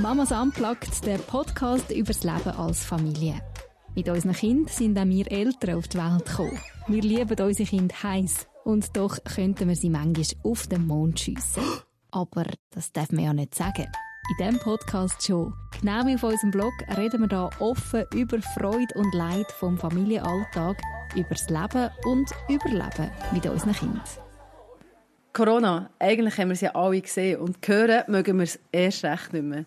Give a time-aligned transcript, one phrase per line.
[0.00, 3.40] Mamas Unplugged, der Podcast über das Leben als Familie.
[3.94, 6.60] Mit unseren Kindern sind auch wir Eltern auf die Welt gekommen.
[6.88, 11.62] Wir lieben unsere Kinder heiß und doch könnten wir sie manchmal auf den Mond schiessen.
[12.10, 13.86] Aber das darf man ja nicht sagen.
[14.30, 15.54] In diesem Podcast schon.
[15.80, 20.76] Genau wie auf unserem Blog reden wir hier offen über Freude und Leid vom Familienalltag,
[21.14, 24.02] über das Leben und Überleben mit unseren Kindern.
[25.34, 29.32] Corona, eigentlich haben wir es ja alle gesehen und hören mögen wir es erst recht
[29.34, 29.64] nicht mehr.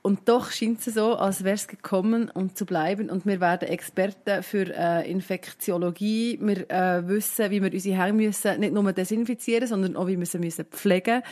[0.00, 3.10] Und doch scheint es so, als wäre es gekommen, um zu bleiben.
[3.10, 6.38] Und wir werden Experten für äh, Infektiologie.
[6.40, 10.26] Wir äh, wissen, wie wir unsere Hände müssen nicht nur desinfizieren, sondern auch, wie wir
[10.26, 11.22] sie müssen pflegen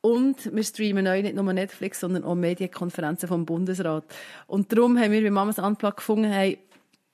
[0.00, 4.04] und wir streamen euch nicht nur Netflix, sondern auch Medienkonferenzen vom Bundesrat.
[4.46, 6.58] Und darum haben wir bei Mamas Unplugged gefunden, hey,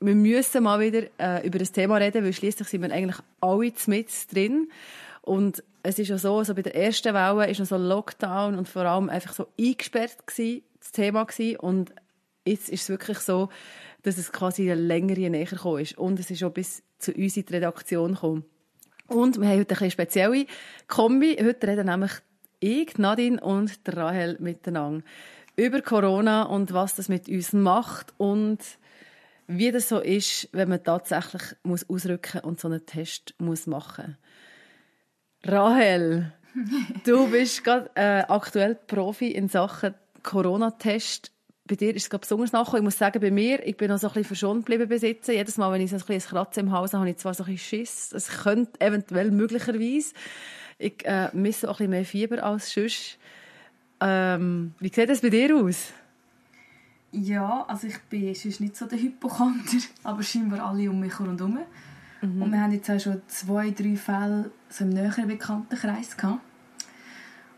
[0.00, 3.72] wir müssen mal wieder äh, über das Thema reden, weil schließlich sind wir eigentlich alle
[3.86, 4.68] mit drin.
[5.24, 8.68] Und es ist ja so, also bei der ersten Welle ist noch so Lockdown und
[8.68, 11.56] vor allem einfach so eingesperrt gewesen, das Thema gewesen.
[11.56, 11.94] Und
[12.44, 13.48] jetzt ist es wirklich so,
[14.02, 15.96] dass es quasi eine längere näher gekommen ist.
[15.96, 18.44] Und es ist auch bis zu uns in die Redaktion gekommen.
[19.08, 20.46] Und wir haben heute eine spezielle
[20.88, 21.38] Kombi.
[21.42, 22.12] Heute reden nämlich
[22.60, 25.02] ich, Nadine und Rahel miteinander
[25.56, 28.58] über Corona und was das mit uns macht und
[29.46, 34.16] wie das so ist, wenn man tatsächlich muss ausrücken und so einen Test muss machen.
[35.44, 36.32] Rahel,
[37.04, 41.30] du bist gerade äh, aktuell Profi in Sachen Corona-Test.
[41.66, 42.82] Bei dir ist es besonders nachgekommen.
[42.82, 45.32] Ich muss sagen, bei mir, ich bin noch so ein bisschen verschont geblieben besitzen.
[45.32, 47.44] Jedes Mal, wenn ich so ein bisschen Kratze im Haus habe, habe ich zwar so
[47.44, 48.12] ein bisschen Schiss.
[48.12, 50.12] Es könnte eventuell möglicherweise
[50.78, 53.18] ich äh, misse auch ein bisschen mehr Fieber als sonst.
[54.00, 55.92] Ähm, wie sieht das bei dir aus?
[57.12, 61.58] Ja, also ich bin sonst nicht so der Hypochonder, aber scheinbar alle um mich herum.
[62.24, 62.42] Mhm.
[62.42, 66.40] Und wir haben jetzt auch schon zwei, drei Fälle so im näheren Bekanntenkreis gehabt.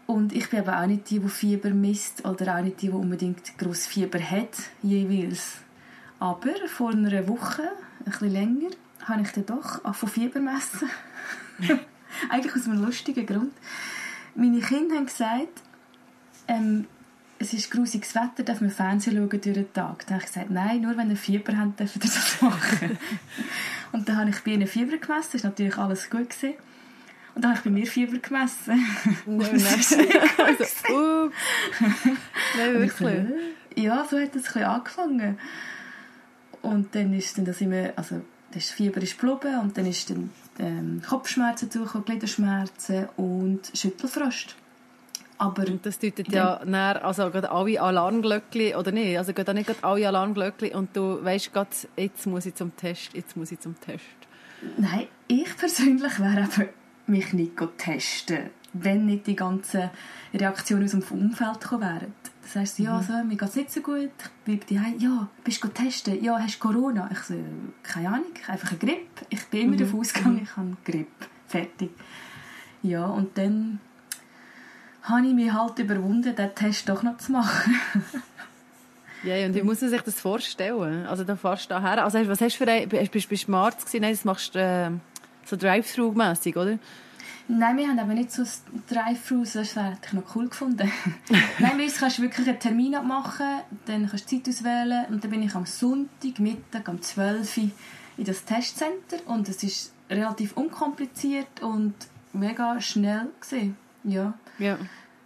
[0.06, 2.92] Und ich bin aber auch nicht die, die Fieber misst oder auch nicht die, die
[2.92, 5.58] unbedingt groß Fieber hat, jeweils.
[6.20, 8.70] Aber vor einer Woche, ein bisschen länger,
[9.04, 10.88] habe ich dann doch von Fieber messen.
[12.30, 13.52] Eigentlich aus einem lustigen Grund.
[14.34, 15.62] Meine Kinder haben gesagt,
[16.48, 16.86] ähm,
[17.38, 20.06] es ist grusiges Wetter, darf man Fernsehen schauen durch den Tag.
[20.06, 22.98] Dann habe ich gesagt, nein, nur wenn ihr Fieber habt, dürft ihr das machen.
[23.96, 26.28] und dann habe ich bei ihnen Fieber gemessen, das war natürlich alles gut.
[26.28, 26.54] Gewesen.
[27.34, 28.86] Und dann habe ich bei mir Fieber gemessen.
[29.26, 29.48] Nein.
[29.48, 31.30] also.
[32.58, 33.24] Nein, wirklich?
[33.74, 35.38] Ja, so hat es ein bisschen angefangen.
[36.60, 38.20] Und dann ist dann das immer, also
[38.52, 41.70] das Fieber ist geblieben und dann ist dann ähm, Kopfschmerzen
[42.04, 44.56] Gliederschmerzen und Schüttelfrost.
[45.38, 49.18] Aber und das deutet ja näher, also gerade alle Alarmglöckchen, oder nicht?
[49.18, 53.36] Also geht nicht alle Alarmglöckchen und du weißt gerade, jetzt muss ich zum Test, jetzt
[53.36, 54.04] muss ich zum Test.
[54.78, 56.68] Nein, ich persönlich wäre eben
[57.06, 59.90] mich nicht testen, wenn nicht die ganzen
[60.34, 62.14] Reaktionen aus dem Umfeld gekommen wären.
[62.42, 63.02] Das heißt, ja, mhm.
[63.02, 64.10] so, mir geht es nicht so gut.
[64.18, 66.22] Ich bin die ja, bist du testen?
[66.22, 67.08] Ja, hast du Corona?
[67.12, 67.34] Ich so,
[67.82, 69.26] keine Ahnung, einfach eine Grippe.
[69.30, 69.78] Ich bin immer mhm.
[69.78, 71.26] davon ausgegangen, ich habe Grippe.
[71.48, 71.90] Fertig.
[72.82, 73.80] Ja, und dann
[75.08, 77.74] habe ich mich halt überwunden, den Test doch noch zu machen.
[79.22, 81.06] ja, und wie muss man sich das vorstellen?
[81.06, 82.04] Also da fährst du her.
[82.04, 84.02] Also was hast du für ein, bist, bist du Arzt gewesen?
[84.02, 84.90] Nein, das machst du äh,
[85.44, 86.78] so Drive-Thru-mässig, oder?
[87.48, 88.42] Nein, wir haben aber nicht so
[88.88, 90.90] Drive-Thru, das wäre ich noch cool gefunden.
[91.60, 95.30] Nein, bei kannst du wirklich einen Termin abmachen, dann kannst du Zeit auswählen und dann
[95.30, 97.70] bin ich am Sonntag, Mittag, um 12 Uhr
[98.16, 101.94] in das Testcenter und es ist relativ unkompliziert und
[102.32, 103.76] mega schnell gesehen.
[104.02, 104.34] Ja.
[104.58, 104.78] Ja.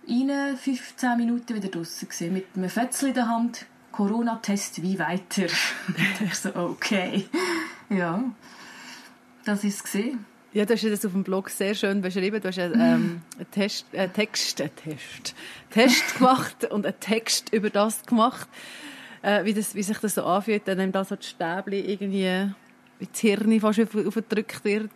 [0.09, 3.67] Rein 15 Minuten wieder draußen mit einem Fötzchen in der Hand.
[3.93, 5.47] Corona-Test, wie weiter?
[6.25, 7.27] ich so, okay.
[7.89, 8.23] Ja,
[9.45, 10.25] das ist es gesehen.
[10.53, 12.41] Ja, du hast das auf dem Blog sehr schön beschrieben.
[12.41, 15.35] Du hast einen, ähm, einen Test, einen Text, einen Test,
[15.71, 18.49] Test gemacht und einen Text über das gemacht,
[19.23, 22.53] äh, wie, das, wie sich das so anfühlt, wenn da so die Stäbchen irgendwie
[22.99, 24.91] das Hirn fast aufgedrückt wird.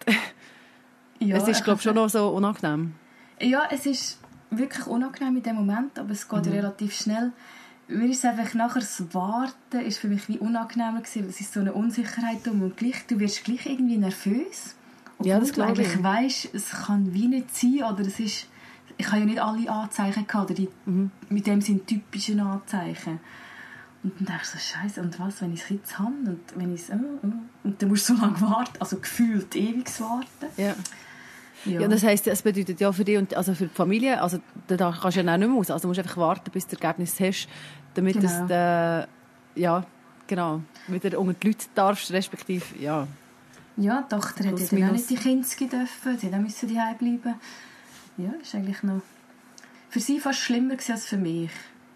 [1.20, 2.94] Ja, es ist, glaube ich, schon noch so unangenehm.
[3.40, 4.18] Ja, es ist
[4.59, 6.53] wirklich unangenehm in dem Moment, aber es geht mhm.
[6.53, 7.32] relativ schnell.
[7.87, 11.61] Mir ist einfach nachher das Warten ist für mich wie unangenehmer gewesen, es ist so
[11.61, 14.75] eine Unsicherheit um und gleich, du wirst gleich irgendwie nervös
[15.19, 18.46] obwohl ja, das du eigentlich weißt, es kann wie nicht sein oder es ist,
[18.96, 21.11] ich habe ja nicht alle Anzeichen gehabt, oder die, mhm.
[21.28, 23.20] mit dem sind typische Anzeichen.
[24.02, 26.75] Und dann denkst du so, Scheiße, und was, wenn ich es jetzt habe und wenn
[26.75, 27.32] ich oh, oh.
[27.64, 30.46] und dann musst du so lange warten, also gefühlt ewig warten.
[30.56, 30.75] Ja.
[31.64, 31.81] Ja.
[31.81, 34.96] ja, das heisst, das bedeutet ja für dich und also für die Familie, also da
[35.00, 36.82] kannst du ja auch nicht mehr aus, also du musst einfach warten, bis du das
[36.82, 37.49] Ergebnis hast,
[37.94, 38.46] damit genau.
[38.46, 39.87] das, äh, ja,
[40.26, 43.06] genau, wieder unter die Leute darfst, respektive, ja,
[43.76, 47.34] ja, die Tochter hat ja auch nicht die Kinder dürfen, sie musste daheim bleiben.
[48.16, 49.02] Ja, ist eigentlich noch
[49.94, 51.50] für sie fast schlimmer als für mich.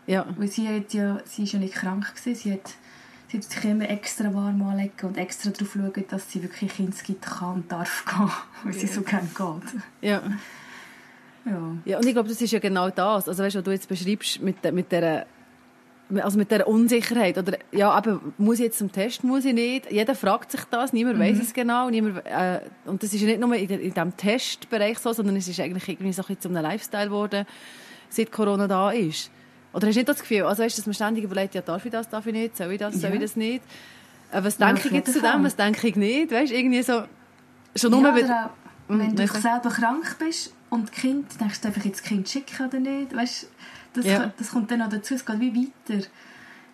[0.06, 0.26] Ja.
[0.36, 2.34] Weil sie, hat ja, sie ist ja nicht krank gewesen.
[2.34, 2.74] Sie hat,
[3.28, 7.22] sie hat sich immer extra warm anlegen und extra darauf schauen, dass sie wirklich Kindskind
[7.22, 8.30] kann und darf gehen,
[8.64, 9.82] weil sie so gerne geht.
[10.00, 10.22] Ja.
[11.44, 11.76] Ja.
[11.84, 13.28] Ja, und ich glaube, das ist ja genau das.
[13.28, 15.26] Also, weißt du, was du jetzt beschreibst mit, mit der
[16.22, 19.90] also mit der Unsicherheit oder ja, aber muss ich jetzt zum Test, muss ich nicht?
[19.90, 23.40] Jeder fragt sich das, niemand weiß es genau, niemand, äh, und das ist ja nicht
[23.40, 26.48] nur in, in diesem Testbereich so, sondern es ist eigentlich irgendwie so ein bisschen zu
[26.48, 27.46] einem Lifestyle geworden,
[28.08, 29.30] seit Corona da ist.
[29.78, 31.92] Oder hast du nicht das Gefühl, also weißt dass man ständig überlegt, ja, darf ich
[31.92, 33.14] das, darf ich nicht, soll ich das, soll Ja.
[33.16, 33.62] ich das nicht?
[34.32, 36.32] Äh, was Ja, denke auf ich jetzt zu dem, was denke ich nicht?
[36.32, 37.04] Weißt irgendwie so,
[37.76, 38.50] schon nur ja, oder auch,
[38.88, 42.66] wenn Mhm, du selber krank bist und Kind, denkst du einfach, jetzt das Kind schicken
[42.66, 43.14] oder nicht?
[43.14, 43.48] Weißt,
[43.94, 44.32] das, Ja.
[44.36, 45.54] das kommt dann noch dazu, es geht wie
[45.88, 46.04] weiter.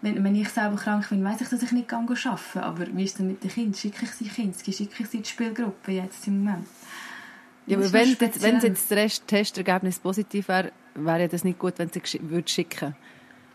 [0.00, 2.62] Wenn, wenn ich selber krank bin, weiss ich, dass ich nicht kann arbeiten kann.
[2.62, 3.74] Aber wie ist denn mit den Kindern?
[3.74, 4.72] Schicke ich sie Kinski?
[4.72, 6.66] Schicke ich sie in die Spielgruppe jetzt im Moment?
[7.66, 11.74] Ja, aber wenn, jetzt- wenn jetzt das Testergebnis positiv wäre, wäre ja das nicht gut,
[11.78, 12.94] wenn du sie gesch- würdest schicken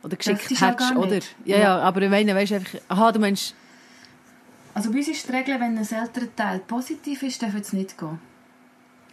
[0.04, 1.16] Oder geschickt hättest, oder?
[1.16, 1.36] nicht.
[1.46, 3.54] Ja, ja, aber ich meine, weißt du einfach, aha, du meinst,
[4.74, 7.98] Also bei uns ist die Regel, wenn ein älterer Teil positiv ist, darf es nicht
[7.98, 8.20] gehen.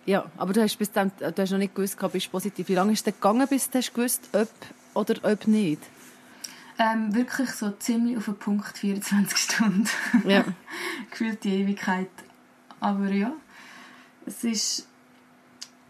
[0.06, 2.68] ja, aber du hast, bis dann, du hast noch nicht gewusst, bist du positiv.
[2.68, 4.48] Wie lange ist es gegangen, bis du hast gewusst, ob
[4.94, 5.82] oder ob nicht?
[6.78, 9.88] Ähm, wirklich so ziemlich auf den Punkt 24 Stunden.
[10.26, 10.44] Ja.
[11.10, 12.08] Gefühlt die Ewigkeit.
[12.80, 13.32] Aber ja,
[14.26, 14.86] es ist...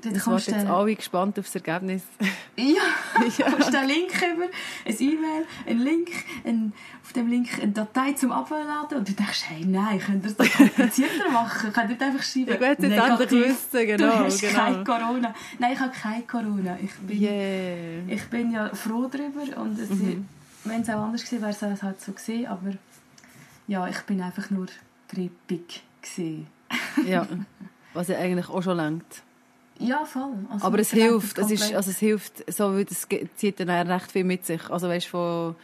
[0.03, 2.03] Dort kommst warten jetzt alle gespannt auf das Ergebnis.
[2.57, 2.83] Ja,
[3.39, 3.51] Ja.
[3.51, 4.45] kommst du einen Link über,
[4.87, 6.11] ein E-Mail, einen Link,
[6.45, 6.73] ein,
[7.03, 10.53] auf dem Link eine Datei zum Abladen und du denkst, hey, nein, könnt ihr das
[10.53, 11.73] komplizierter machen?
[11.73, 14.55] Könnt ihr einfach schreiben, Ich will jetzt endlich wissen, genau, du hast genau.
[14.59, 15.35] kein Corona.
[15.59, 16.79] Nein, ich habe kein Corona.
[16.83, 18.03] Ich bin, Yeah.
[18.09, 20.29] ich bin ja froh darüber und es, Mhm.
[20.65, 22.73] wenn es auch anders gewesen wäre, wäre es halt so gewesen, aber
[23.67, 24.67] ja, ich bin einfach nur
[25.09, 26.47] grippig gewesen.
[27.07, 27.27] Ja.
[27.97, 29.23] Was ja eigentlich auch schon langt.
[29.79, 30.33] Ja, voll.
[30.51, 33.07] Also, Aber es hilft, es ist, also es hilft, so wie das
[33.37, 34.71] zieht dann recht viel mit sich.
[34.71, 35.55] Also weißt von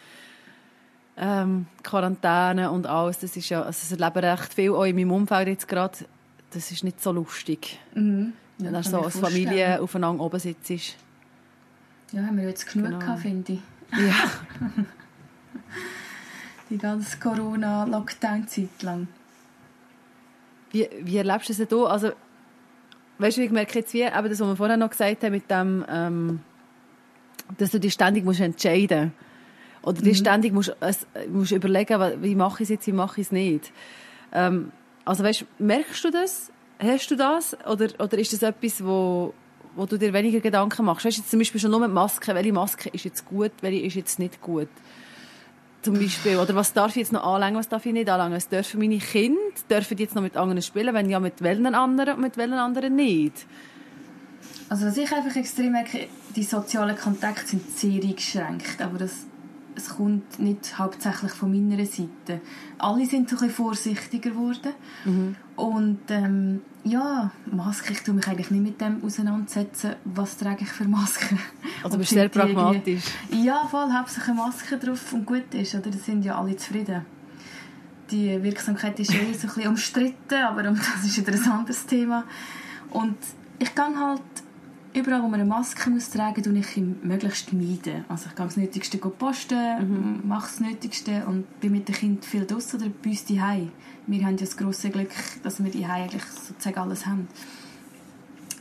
[1.17, 5.13] ähm, Quarantäne und alles, das ist ja, also es erleben recht viel auch in meinem
[5.13, 5.99] Umfeld jetzt gerade.
[6.51, 8.35] Das ist nicht so lustig, Mhm.
[8.59, 9.45] Ja, wenn du kann so als vorstellen.
[9.47, 10.97] Familie aufeinander oben sitzt.
[12.13, 12.99] Ja, haben wir jetzt genug Genau.
[12.99, 13.61] gehabt, finde ich.
[13.99, 14.15] Ja.
[16.71, 19.09] Die ganze Corona-Lockdown-Zeit lang.
[20.73, 21.79] Wie, wie erlebst du das denn?
[21.79, 22.13] Also,
[23.19, 25.51] weißt du, ich merke jetzt wie, eben das, was wir vorher noch gesagt haben, mit
[25.51, 26.41] dem, ähm,
[27.59, 29.13] dass du dich ständig musst entscheiden
[29.83, 33.27] Oder dir ständig musst, es, musst überlegen, wie mache ich es jetzt, wie mache ich
[33.27, 33.73] es nicht.
[34.33, 34.73] Ähm,
[35.05, 36.51] also, weißt du, merkst du das?
[36.79, 37.57] Hast du das?
[37.67, 39.35] Oder, oder ist das etwas, wo,
[39.77, 41.05] wo du dir weniger Gedanken machst?
[41.05, 43.85] Weißt du, jetzt zum Beispiel schon nur mit Masken, welche Maske ist jetzt gut, welche
[43.85, 44.69] ist jetzt nicht gut?
[45.83, 46.37] Zum Beispiel.
[46.37, 48.35] Oder was darf ich jetzt noch anlängen, was darf ich nicht anlängen?
[48.35, 49.41] Was dürfen meine Kinder?
[49.69, 50.95] Dürfen die jetzt noch mit anderen spielen?
[50.95, 53.47] Wenn ja, mit welchen anderen und mit welchen anderen nicht?
[54.69, 59.27] Also was ich einfach extrem merke, die sozialen Kontakte sind sehr eingeschränkt, aber das,
[59.75, 62.41] es kommt nicht hauptsächlich von meiner Seite.
[62.79, 64.73] Alle sind so ein bisschen vorsichtiger geworden
[65.63, 70.69] und ähm, ja, Maske, ich tue mich eigentlich nicht mit dem auseinandersetzen, was trage ich
[70.69, 71.39] für Masken.
[71.85, 73.05] Also bist sehr pragmatisch.
[73.31, 75.89] Ja, voll, hauptsächlich eine Maske drauf und gut ist, oder?
[75.89, 77.05] Da sind ja alle zufrieden.
[78.11, 82.25] Die Wirksamkeit ist eh so ein bisschen umstritten, aber das ist wieder ein anderes Thema.
[82.91, 83.19] Und
[83.61, 84.23] ich gehe halt
[84.95, 88.05] überall, wo man eine Maske muss tragen muss, ich möglichst meiden.
[88.09, 92.47] Also ich gehe das Nötigste posten, mache das Nötigste und bin mit den Kindern viel
[92.47, 93.25] draussen oder bei uns.
[94.07, 95.11] Wir haben ja das grosse Glück,
[95.43, 97.29] dass wir daheim eigentlich sozusagen alles haben.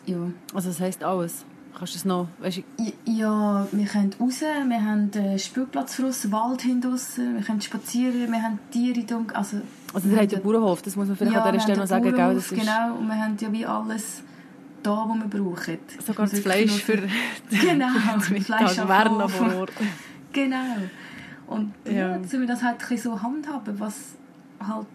[0.06, 0.18] Ja.
[0.54, 1.46] Also das heisst alles.
[1.78, 2.64] Kannst du das noch, weißt du,
[3.06, 8.30] Ja, wir können raus, wir haben einen Spielplatz für uns, Wald draussen, wir können spazieren,
[8.32, 9.62] wir haben Tiere da, also...
[9.94, 11.80] also wir ihr haben habt den Bauernhof, das muss man vielleicht ja, an dieser Stelle
[11.80, 12.36] noch sagen, gell?
[12.36, 14.22] Das ist Genau, und wir haben ja wie alles
[14.84, 15.78] da, was wir brauchen.
[16.06, 16.98] sogar das Fleisch für
[17.50, 17.88] Genau,
[18.20, 19.50] Fleisch am wären noch Ofen.
[19.52, 19.72] vor Ort.
[20.34, 20.76] Genau.
[21.48, 22.32] Und ja, Ja.
[22.32, 23.96] wir das halt ein bisschen so handhaben, was
[24.60, 24.88] halt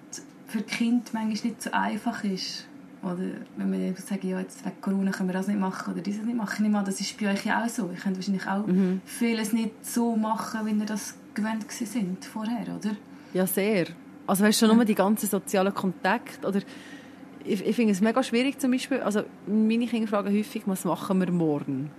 [0.47, 2.67] für die Kinder manchmal nicht so einfach ist.
[3.03, 3.19] Oder
[3.57, 6.37] wenn wir sagen, ja, jetzt wegen Corona können wir das nicht machen oder dieses nicht
[6.37, 6.55] machen.
[6.55, 7.89] Ich nehme an, das ist bei euch ja auch so.
[7.93, 9.01] Ihr könnt wahrscheinlich auch Mhm.
[9.05, 12.97] vieles nicht so machen, wie ihr das gewöhnt sind vorher, oder?
[13.33, 13.87] Ja, sehr.
[14.27, 16.61] Also weißt du, schon nur die ganzen sozialen Kontakte oder
[17.45, 21.21] ich, ich finde es mega schwierig zum Beispiel, also meine Kinder fragen häufig, was machen
[21.21, 21.91] wir morgen?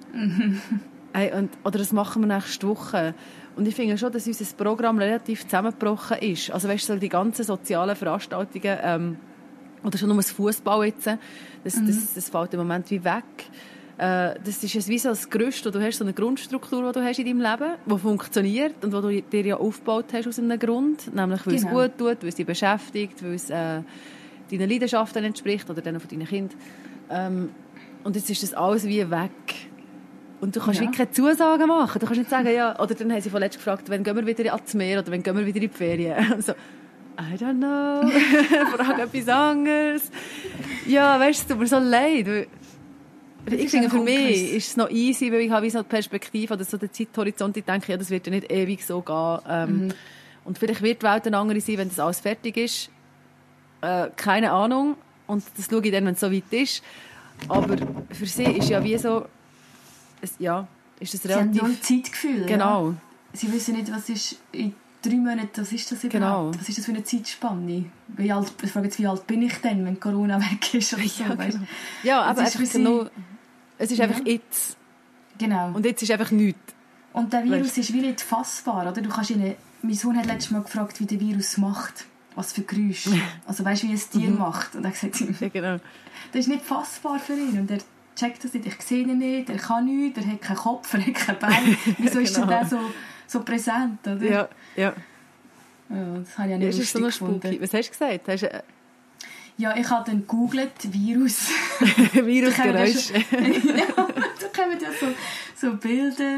[1.13, 3.13] hey, und, oder was machen wir nächste Woche?
[3.57, 6.51] Und ich finde schon, dass unser Programm relativ zusammengebrochen ist.
[6.51, 9.17] Also weißt du, so die ganzen sozialen Veranstaltungen, ähm,
[9.83, 11.17] oder schon nur das Fußball jetzt, das,
[11.63, 13.23] das, das fällt im Moment wie weg.
[13.97, 16.99] Äh, das ist jetzt wie so das Gerüst, wo du hast so eine Grundstruktur, die
[16.99, 20.37] du hast in deinem Leben, die funktioniert und die du dir ja aufgebaut hast aus
[20.37, 21.79] einem Grund, nämlich weil Genau.
[21.79, 23.81] es gut tut, weil es dich beschäftigt, weil es äh,
[24.51, 26.59] deinen Leidenschaften entspricht oder denen von deinen Kindern.
[27.09, 27.49] Ähm,
[28.03, 29.31] und jetzt ist das alles wie weg.
[30.39, 30.86] Und du kannst Ja.
[30.86, 30.91] ja.
[30.91, 32.00] keine Zusagen machen.
[32.00, 34.53] Du kannst nicht sagen, ja, oder dann haben sie vorletzt gefragt, wann gehen wir wieder
[34.53, 36.32] ans Meer oder wann gehen wir wieder in die Ferien.
[36.34, 38.08] Und so, I don't know,
[38.77, 40.12] frag etwas anderes.
[40.86, 42.48] Ja, weißt du, es tut mir so leid.
[43.50, 46.65] Ich finde, für mich ist es noch easy, weil ich habe so die Perspektive oder
[46.65, 49.39] so den Zeithorizont, ich denke, ja, das wird ja nicht ewig so gehen.
[49.50, 49.94] Ähm,
[50.44, 52.89] Und vielleicht wird die Welt eine andere sein, wenn das alles fertig ist.
[53.82, 54.96] Äh, keine Ahnung.
[55.27, 56.84] Und das schaue ich dann, wenn es so weit ist.
[57.48, 57.75] Aber
[58.12, 59.25] für sie ist ja wie so,
[60.21, 60.67] es, ja,
[61.00, 61.62] ist das Sie haben relativ...
[61.62, 62.45] null Zeitgefühl.
[62.45, 62.89] Genau.
[62.91, 62.95] Ja.
[63.33, 66.51] Sie wissen nicht, was ist in drei Monaten, was ist das überhaupt?
[66.53, 66.59] Genau.
[66.59, 67.86] Was ist das für eine Zeitspanne?
[68.09, 71.03] Wie alt, ich frage jetzt, wie alt bin ich denn, wenn Corona weg ist oder
[71.07, 71.57] so, Ja, weißt?
[71.57, 71.67] genau.
[72.03, 73.05] Ja, aber Es ist einfach sie- genau,
[73.77, 74.05] es ist Ja.
[74.05, 74.77] einfach jetzt.
[75.38, 75.71] Genau.
[75.74, 76.59] Und jetzt ist einfach nichts.
[77.13, 79.01] Und der Virus Weißt- ist wie nicht fassbar, oder?
[79.01, 82.05] Du kannst ihnen, mein Sohn hat letztes Mal gefragt, wie der Virus macht.
[82.36, 83.12] Was für Geräusche.
[83.47, 84.38] Also weißt du, wie ein Tier Mhm.
[84.39, 84.75] macht.
[84.75, 85.77] Und er gesagt, Ja, genau.
[86.31, 87.59] das ist nicht fassbar für ihn.
[87.59, 87.79] Und er
[88.17, 88.65] checkt das nicht.
[88.65, 91.77] Ich sehe ihn nicht, er kann nichts, er hat keinen Kopf, er hat kein Bein.
[92.00, 92.47] Wieso ist Genau.
[92.47, 92.79] denn der so,
[93.27, 94.24] so präsent, oder?
[94.24, 94.93] Ja, ja.
[95.89, 97.57] Ja, das habe ich ja ja nicht ist so gefunden.
[97.62, 98.27] Was hast du gesagt?
[98.27, 98.62] Hast du äh,
[99.57, 101.47] Ja, ich habe dann gegoogelt, Virus.
[102.13, 103.12] Virusgeräusch?
[103.12, 103.19] ja,
[103.95, 105.07] da kommen ja so,
[105.55, 106.38] so Bilder.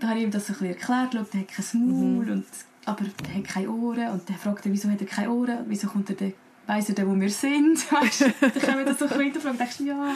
[0.00, 1.12] Da habe ich ihm das so ein bisschen erklärt.
[1.14, 2.16] Schau, der hat kein Mhm.
[2.16, 2.44] Maul, und,
[2.84, 4.08] aber der hat keine Ohren.
[4.10, 5.58] Und der fragt dann, wieso hat er keine Ohren?
[5.68, 6.32] Wieso kommt er dann,
[6.66, 7.78] weiss er dann, wo wir sind?
[7.92, 8.24] Weißt du?
[8.40, 10.14] Dann können wir das so und denkst, ja,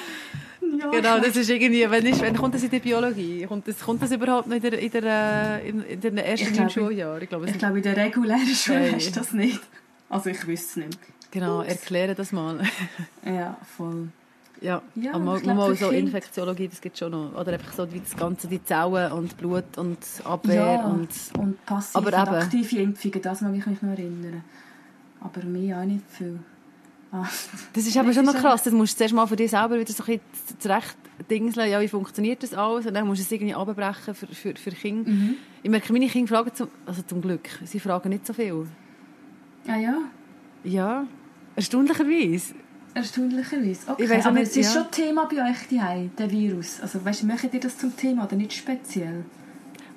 [0.78, 0.90] ja.
[0.90, 3.44] Genau, das ist irgendwie, wenn, ist, wenn kommt das in der Biologie?
[3.46, 5.02] Kommt das, kommt das überhaupt noch in der, in der,
[5.62, 7.22] äh, in, in den ersten glaube- Schuljahren?
[7.22, 9.60] Ich glaube, es Ich glaube, in der regulären Schule hast du das nicht.
[10.08, 10.98] Also ich wüsste es nicht.
[11.30, 12.60] genau, erkläre das mal.
[13.24, 14.08] Ja, voll.
[14.60, 17.32] ja, Ja, aber mal, ich glaube, mal so Kind- Infektiologie, das gibt schon noch.
[17.40, 21.08] Oder einfach so wie das Ganze, die Zellen und Blut und Abwehr Ja, und...
[21.38, 24.44] und passive Aber und aktive Impfungen, das mag ich mich noch erinnern.
[25.20, 26.38] Aber mir auch nicht viel.
[27.12, 27.26] Ah,
[27.72, 28.62] Das ist aber schon noch krass.
[28.62, 30.96] Das musst du zuerst mal für dich selber wieder so ein bisschen zurecht
[31.28, 31.68] dingseln.
[31.70, 32.86] Ja, wie funktioniert das alles?
[32.86, 35.10] Und dann musst du es irgendwie abbrechen für, für, für Kinder.
[35.10, 35.34] Mhm.
[35.62, 38.66] Ich merke, meine Kinder fragen zum, also zum Glück, sie fragen nicht so viel.
[39.66, 39.98] ah ja,
[40.64, 41.04] Ja,
[41.56, 42.54] erstaunlicherweise.
[42.94, 43.90] erstaunlicherweise.
[43.90, 44.82] Okay, Ich weiss aber nicht, es ist ja.
[44.82, 46.80] schon Thema bei euch daheim, der Virus.
[46.80, 49.24] Also weißt, macht ihr das zum Thema oder nicht speziell?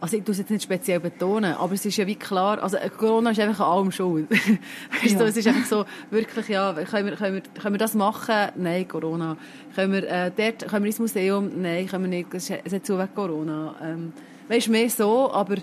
[0.04, 2.76] Also ich tue es jetzt nicht speziell betonen, aber es ist ja wie klar, also
[2.76, 4.30] äh, Corona ist einfach an allem schuld.
[5.02, 5.18] weißt Ja.
[5.20, 8.50] du, es ist einfach so, wirklich, ja, können wir, können wir, können wir das machen?
[8.58, 9.38] Nein, Corona.
[9.74, 11.50] Können wir, äh, dort, können wir ins Museum?
[11.62, 13.76] Nein, können wir nicht, es hat zu wegen Corona.
[13.82, 14.12] Ähm,
[14.50, 15.56] weißt du, mehr so, aber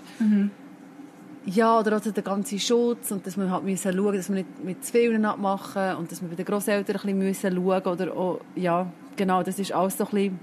[1.45, 4.63] ja, oder also der ganze Schutz und dass wir halt müssen schauen, dass wir nicht
[4.63, 8.17] mit zu vielen abmachen und dass wir bei den Grosseltern ein bisschen müssen schauen oder
[8.17, 10.39] auch, ja, genau, das ist alles so ein bisschen,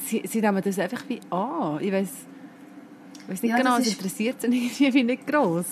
[0.00, 1.78] sie, sie nehmen das einfach wie an.
[1.80, 1.90] Ich
[3.28, 4.46] weiß weiß nicht Ja, genau, das es interessiert sie
[4.80, 5.66] irgendwie nicht gross.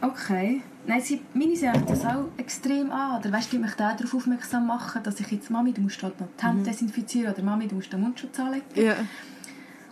[0.00, 0.62] Okay.
[0.86, 3.20] Nein, sie, meine sagen das auch extrem an.
[3.20, 6.00] Oder weißt du, die mich da darauf aufmerksam machen, dass ich jetzt, Mami, du musst
[6.02, 8.64] halt noch die Hände desinfizieren oder Mami, du musst den Mundschutz anlegen.
[8.74, 8.94] Ja.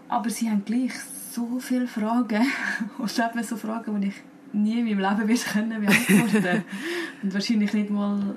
[0.09, 0.93] Aber sie haben gleich
[1.33, 2.47] so viele Fragen.
[2.99, 4.15] Und eben so Fragen, die ich
[4.53, 6.65] nie in meinem Leben wird können beantworten
[7.23, 8.37] Und wahrscheinlich nicht mal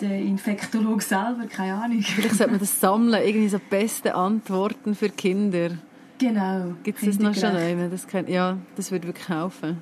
[0.00, 2.02] der Infektologe selber, keine Ahnung.
[2.02, 5.72] Vielleicht sollte man das sammeln, irgendwie so beste Antworten für Kinder.
[6.22, 6.74] Genau.
[6.84, 7.90] Gibt es das noch schon einmal?
[7.90, 9.78] Das kann, ja, das würde wirklich helfen.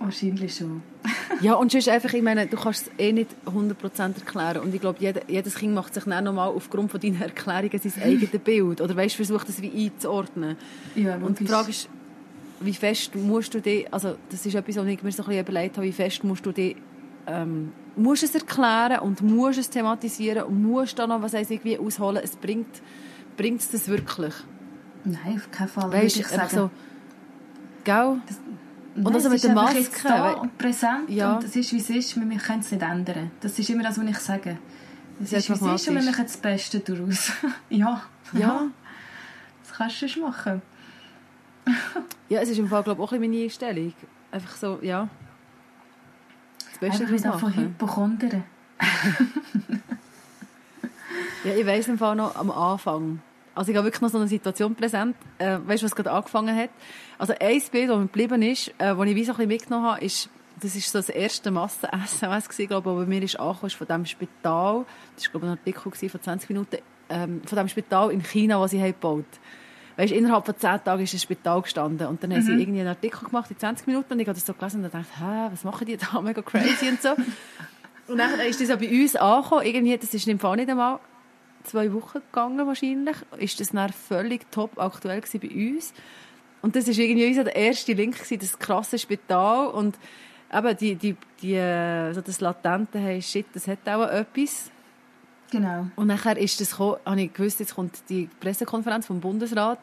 [0.00, 0.82] Wahrscheinlich schon.
[1.40, 4.62] Ja, und sonst einfach, ich meine, du kannst es eh nicht 100% erklären.
[4.62, 7.92] Und ich glaube, jeder, jedes Kind macht sich dann nochmal aufgrund von deinen Erklärungen sein
[8.02, 8.80] eigenes Bild.
[8.80, 10.56] Oder weißt, versucht das wie einzuordnen.
[10.94, 11.46] Ja, Und die.
[11.46, 11.88] Frage ist,
[12.60, 15.40] wie fest musst du dich, also das ist etwas, was ich mir so ein bisschen
[15.40, 16.76] überlegt habe, wie fest musst du dich,
[17.26, 21.78] ähm, musst es erklären und musst es thematisieren und musst da noch was heisst, irgendwie
[21.78, 22.20] ausholen.
[22.22, 22.80] Es bringt,
[23.36, 24.34] bringt es das wirklich?
[25.04, 25.92] Nein, auf keinen Fall.
[25.92, 26.48] Weißt du, ich sagen.
[26.50, 26.70] so,
[27.84, 28.20] gell?
[28.94, 31.34] Nein, Und also mit ist der Maske, jetzt da und präsent Ja.
[31.36, 32.16] und es ist, wie es ist.
[32.16, 33.30] Wir können es nicht ändern.
[33.40, 34.58] Das ist immer das, was ich sage.
[35.22, 37.32] Es ist, wie es ist und wir machen das Beste daraus.
[37.68, 38.02] ja.
[38.32, 38.66] Ja.
[39.66, 40.62] Das kannst du schon machen.
[42.28, 43.92] Ja, es ist im Fall, glaube ich, auch ein meine Einstellung.
[44.30, 45.08] Einfach so, ja.
[46.70, 47.64] Das Beste Einfach daraus wieder von machen.
[47.64, 48.44] Hypochondern.
[51.44, 53.20] Ja, ich weiss im Fall noch am Anfang.
[53.54, 55.16] Also ich habe wirklich noch so eine Situation präsent.
[55.38, 56.70] Äh, weißt du, was gerade angefangen hat?
[57.18, 59.86] Also ein Bild, das mir geblieben ist, äh, das ich wie so ein bisschen mitgenommen
[59.86, 60.28] habe, ist,
[60.60, 63.86] das ist so das erste Massen-SMS gewesen, glaube ich, das bei mir ist angekommen, von
[63.86, 64.84] dem Spital.
[65.14, 68.22] Das war, glaube ich, ein Artikel gewesen von 20 Minuten, ähm, von dem Spital in
[68.22, 69.24] China, das sie haben gebaut
[69.96, 72.08] Weißt, innerhalb von 10 Tagen ist ein Spital gestanden.
[72.08, 74.44] Und dann haben sie irgendwie einen Artikel gemacht in 20 Minuten und ich habe das
[74.44, 76.20] so gelesen und dachte, hä, was machen die da?
[76.22, 77.10] Mega crazy und so.
[78.08, 79.64] Und dann ist das auch bei uns angekommen.
[79.64, 80.98] Irgendwie, das ist im Fall nicht einmal
[81.64, 83.16] zwei Wochen gegangen wahrscheinlich.
[83.38, 85.92] Ist das dann völlig top aktuell bei uns.
[86.62, 89.98] Und das ist irgendwie unser der erste Link gewesen, das krasse Spital und
[90.52, 94.70] eben die, die, die, äh, so das Latente, hey, shit, das hat auch etwas.
[95.50, 95.86] Genau.
[95.96, 99.78] Und nachher ist das habe ich gewusst, jetzt kommt die Pressekonferenz vom Bundesrat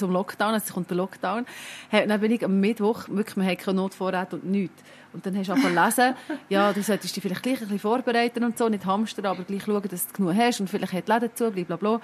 [0.00, 1.46] zum Lockdown, also kommt der Lockdown.
[1.88, 4.82] Hey, dann bin ich am Mittwoch, wirklich, wir haben keine Notvorräte und nichts.
[5.12, 6.14] Und dann hast du angefangen lesen,
[6.48, 9.64] ja, du solltest dich vielleicht gleich ein bisschen vorbereiten und so, nicht hamstern, aber gleich
[9.64, 12.00] schauen, dass du genug hast und vielleicht hat die Läden zu, blablabla.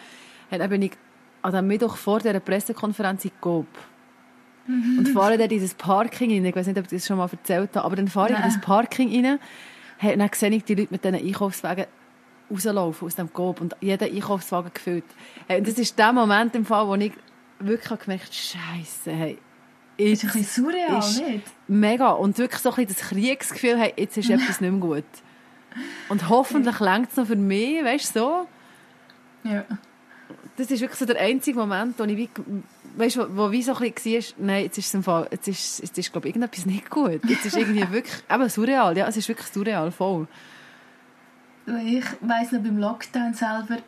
[0.48, 0.92] Hey, dann bin ich
[1.42, 3.66] an dem Mittwoch vor dieser Pressekonferenz in Coop.
[4.68, 6.44] Und fahre dann in dieses Parking rein.
[6.44, 8.42] Ich weiß nicht, ob ich das schon mal erzählt habe, aber dann fahre ich in
[8.42, 9.38] das Parking rein.
[9.98, 11.86] Hey, und dann sehe ich die Leute mit diesen Einkaufswagen
[12.50, 15.04] rauslaufen aus dem Coop und jeder Einkaufswagen gefüllt.
[15.46, 17.12] Hey, und das ist der Moment im Fall, wo ich
[17.58, 19.38] wirklich habe gemerkt Scheiße, hey,
[19.96, 21.46] ist ein bisschen surreal, nicht?
[21.68, 22.10] Mega.
[22.10, 25.04] Und wirklich so ein bisschen das Kriegsgefühl, hey, jetzt ist etwas nicht mehr gut.
[26.08, 28.48] Und hoffentlich längt es noch für mich, weißt du, so.
[29.44, 29.64] Ja.
[30.56, 32.30] Das ist wirklich so der einzige Moment, wo ich wie,
[32.96, 35.48] weißt, wo, wo wie so ein bisschen war, nein, jetzt ist es im Fall, jetzt
[35.48, 37.20] ist, jetzt ist, glaube ich, irgendetwas nicht gut.
[37.28, 40.26] Jetzt ist irgendwie wirklich, eben surreal, ja, es ist wirklich surreal, voll.
[41.84, 43.78] Ich weiss noch beim Lockdown selber,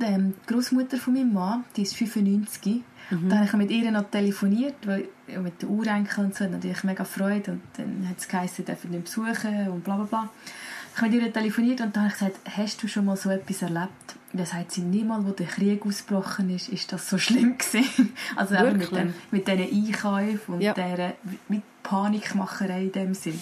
[0.00, 3.28] ähm, die Großmutter von meinem Mann, die ist 95, mhm.
[3.28, 5.08] da habe ich mit ihr noch telefoniert, weil
[5.42, 8.90] mit den Urenkeln und so, natürlich mega Freude und dann hat es geheißen, darf ich
[8.90, 10.28] nicht besuchen und bla bla bla.
[10.94, 13.30] Ich habe mit ihr telefoniert und dann habe ich gesagt, hast du schon mal so
[13.30, 14.16] etwas erlebt?
[14.32, 18.12] Und dann sagt sie, niemals, wo der Krieg ausgebrochen ist, ist das so schlimm gewesen.
[18.36, 20.72] Also auch mit, dem, mit diesen Einkäufen und ja.
[20.72, 21.14] dieser
[21.48, 23.40] mit Panikmacherei in dem Sinn.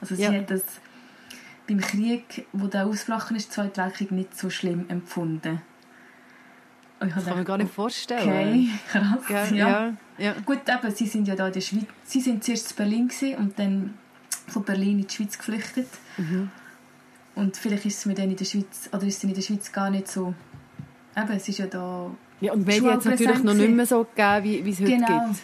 [0.00, 0.32] Also sie ja.
[0.32, 0.62] hat das
[1.66, 5.62] beim Krieg, wo der ausgebrochen ist, Zweite Weltkrieg, nicht so schlimm empfunden.
[7.08, 8.70] Ich das kann mir gar nicht vorstellen.
[8.88, 9.50] Okay, krass.
[9.50, 9.92] Ja, ja.
[10.18, 10.34] ja.
[10.44, 11.86] Gut, eben, sie sind ja da in der Schweiz.
[12.04, 13.94] Sie sind zuerst in Berlin und dann
[14.48, 15.88] von Berlin in die Schweiz geflüchtet.
[16.16, 16.50] Mhm.
[17.34, 19.72] Und vielleicht ist es mit denen in der Schweiz, oder ist es in der Schweiz
[19.72, 20.34] gar nicht so.
[21.16, 22.10] Eben, es ist ja da.
[22.40, 24.90] Ja, und Medien hat es natürlich noch nicht mehr so gegeben, wie, wie es heute
[24.90, 25.26] genau.
[25.28, 25.40] gibt.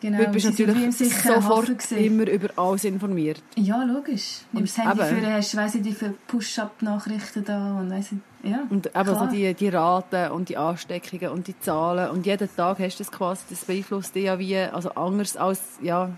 [0.00, 0.18] Genau.
[0.18, 3.42] Heute bist du natürlich sofort immer über alles informiert.
[3.56, 4.40] Ja, logisch.
[4.52, 8.60] Im Handy führen hast du, weiss nicht, wie viele Push-Up-Nachrichten da und weiss nicht, ja.
[8.68, 12.78] Und eben so die, die Raten und die Ansteckungen und die Zahlen und jeden Tag
[12.78, 16.10] hast du das quasi, das beeinflusst dich ja wie, also anders als, ja,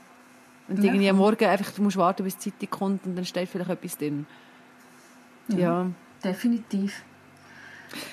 [0.66, 0.88] wenn du ja.
[0.88, 3.70] irgendwie am Morgen einfach, du musst warten, bis die Zeitung kommt und dann steht vielleicht
[3.70, 4.26] etwas drin.
[5.48, 5.86] Ja, ja.
[6.24, 7.04] definitiv.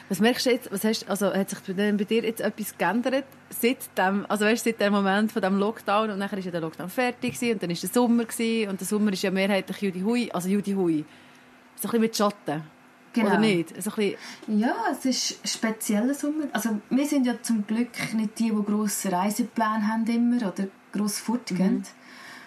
[0.09, 3.77] Was merkst du jetzt, was hast, also hat sich bei dir jetzt etwas geändert seit
[3.97, 6.89] dem, also weißt, seit dem Moment von dem Lockdown und nachher ist ja der Lockdown
[6.89, 10.01] fertig gewesen, und dann ist der Sommer gewesen, und der Sommer ist ja mehrheitlich Judy
[10.01, 11.05] Hui, also Judy Hui.
[11.75, 12.63] So ein bisschen mit Schatten.
[13.13, 13.27] Genau.
[13.29, 13.81] Oder nicht?
[13.81, 14.15] So ein
[14.47, 16.45] ja, es ist ein spezieller Sommer.
[16.51, 21.19] Also wir sind ja zum Glück nicht die, die grosse Reisepläne haben immer oder gross
[21.19, 21.75] fortgehen.
[21.75, 21.83] Mhm.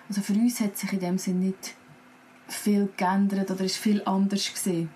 [0.08, 1.74] Also für uns hat sich in dem Sinne nicht
[2.48, 4.90] viel geändert oder ist viel anders gesehen.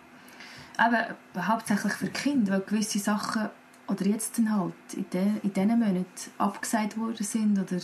[0.78, 3.50] Eben, hauptsächlich für Kinder, weil gewisse Sachen
[3.88, 6.06] oder jetzt dann halt in, de, in diesen Monaten
[6.38, 7.80] abgesagt worden sind oder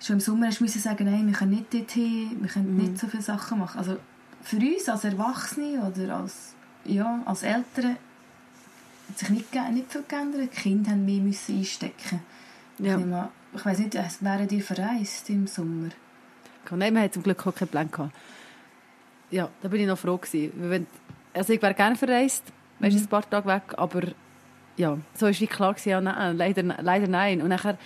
[0.00, 2.82] schon im Sommer hast du sagen, nein, wir können nicht dorthin, wir können mhm.
[2.82, 3.78] nicht so viele Sachen machen.
[3.78, 3.98] Also
[4.42, 7.96] für uns als Erwachsene oder als, ja, als Eltern
[9.08, 10.42] hat sich nicht, nicht viel geändert.
[10.42, 12.20] Die Kinder haben mehr müssen einstecken.
[12.78, 12.98] Ja.
[12.98, 15.90] Ich, ich weiß nicht, wären die verreist im Sommer?
[16.70, 18.12] Nein, wir hatten zum Glück auch keinen Plan gehabt
[19.30, 20.52] ja, da bin ich noch froh gewesen.
[20.56, 20.86] Wenn,
[21.36, 22.44] also ich wäre gerne verreist,
[22.78, 22.86] mhm.
[22.86, 24.02] ein paar Tage weg, aber
[24.76, 27.40] ja, so ist wie klar gewesen, ja, nein, leider, leider nein.
[27.42, 27.78] Und nachher,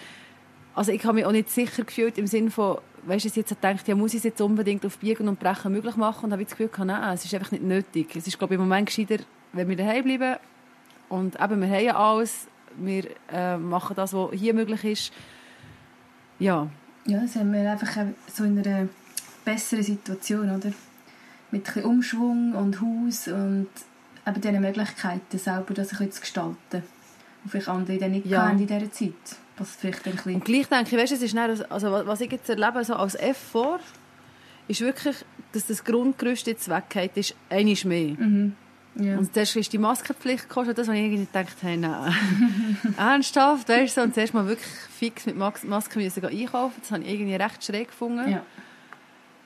[0.75, 3.51] also ich habe mich auch nicht sicher gefühlt im Sinne von, weißt du, ich jetzt
[3.51, 6.43] gedacht, ja, muss ich es jetzt unbedingt auf Biegen und Brechen möglich machen und habe
[6.43, 8.15] das Gefühl gehabt, nein, es ist einfach nicht nötig.
[8.17, 10.37] Es ist, glaube ich, im Moment gescheiter, wenn wir daheim bleiben
[11.09, 15.13] und eben, wir haben ja alles, wir äh, machen das, was hier möglich ist.
[16.39, 16.69] Ja.
[17.07, 18.89] Ja, sind wir einfach so in einer
[19.45, 20.73] besseren Situation, oder?
[21.51, 23.69] Mit ein Umschwung und Haus und
[24.27, 26.83] eben diese Möglichkeiten, selber das ein zu gestalten.
[27.43, 28.49] Und vielleicht andere dann nicht ja.
[28.51, 29.15] in dieser Zeit.
[29.57, 32.33] Was vielleicht ein bisschen und gleich denke ich, weißt, es ist nicht, also was ich
[32.33, 33.79] jetzt erlebe so als F vor,
[34.69, 35.17] ist wirklich,
[35.53, 38.15] dass das Grundgerüst jetzt weggeht, ist einiges mehr.
[38.17, 38.55] Mhm.
[38.95, 39.19] Ja.
[39.19, 42.15] Und zuerst ist die Maskenpflicht gekostet, das, was ich irgendwie gedacht habe, nein,
[42.97, 47.11] ernsthaft, weißt du, und zuerst mal wirklich fix mit Masken müssen einkaufen, das habe ich
[47.11, 48.31] irgendwie recht schräg gefunden.
[48.31, 48.43] Ja,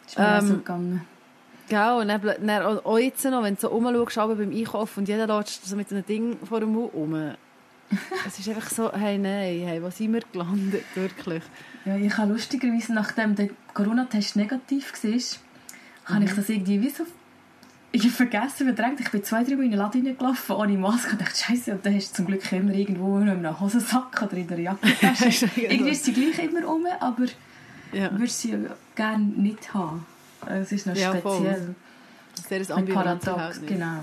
[0.04, 1.06] das ist mir ähm, so gegangen.
[1.68, 5.26] Genau, und dann, dann auch jetzt noch, wenn du so rumschaust, beim Einkaufen und jeder
[5.26, 7.14] läuft so mit einem Ding vor dem Mund rum.
[8.26, 11.42] es ist einfach so, hey, nein, hey, wo sind wir gelandet, wirklich?
[11.84, 16.14] Ja, ich habe lustigerweise, nachdem der Corona-Test negativ war, mhm.
[16.14, 17.04] habe ich das irgendwie wie so
[17.94, 18.98] ich vergessen, verdrängt.
[18.98, 21.12] Ich bin zwei, drei Mal in den Laden gelaufen, ohne Maske.
[21.12, 24.36] Und dachte, Scheiße, und dann hast du zum Glück immer irgendwo in einem Hosensack oder
[24.36, 25.48] in der Jackentasche.
[25.56, 27.26] irgendwie ist sie gleich immer rum, aber
[27.92, 28.10] ja.
[28.10, 28.56] würdest sie
[28.96, 30.04] gerne nicht haben.
[30.48, 31.74] Es ist noch ja, speziell.
[32.48, 34.00] Sehr ein Paradox, genau.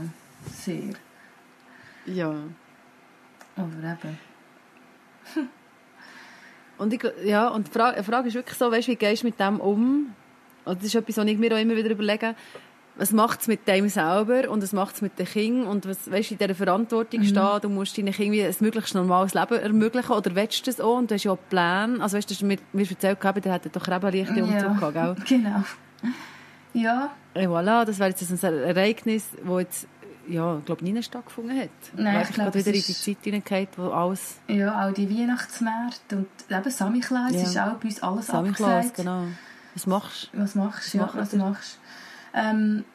[0.51, 0.93] Sehr.
[2.05, 2.33] Ja.
[3.55, 4.17] Aber eben.
[6.77, 9.27] und ich, ja, und die Frage, die Frage ist wirklich so, weißt, wie gehst du
[9.27, 10.13] mit dem um?
[10.63, 12.35] Und das ist etwas, was ich mir auch immer wieder überlege.
[12.95, 16.11] was macht es mit dem selber und was macht es mit den Kindern und was,
[16.11, 17.25] weißt du, in dieser Verantwortung mhm.
[17.25, 20.97] stehen, du musst deinen Kindern ein möglichst normales Leben ermöglichen oder willst du das auch
[20.97, 23.69] und du hast ja auch Pläne, also weißt du, mir, mir erzählt gehabt, der hätte
[23.69, 24.73] doch Rebenlichte ja.
[24.73, 25.15] Gehabt, gell?
[25.27, 25.63] genau.
[26.73, 27.11] Ja.
[27.33, 29.87] Et voilà, das wäre jetzt ein Ereignis, das jetzt
[30.27, 31.69] ja, ich glaube, nie stattgefunden hat.
[31.95, 34.37] Nein, Weil ich glaube, wieder in die Zeit hineingeht, wo alles...
[34.47, 37.41] Ja, auch die Weihnachtsmärkte und eben Samichlaus ja.
[37.41, 39.23] ist auch bei uns alles Samichlaus, genau.
[39.73, 40.39] Was machst du?
[40.39, 40.97] Was machst du?
[40.99, 41.79] Ja, was machst
[42.33, 42.85] ähm,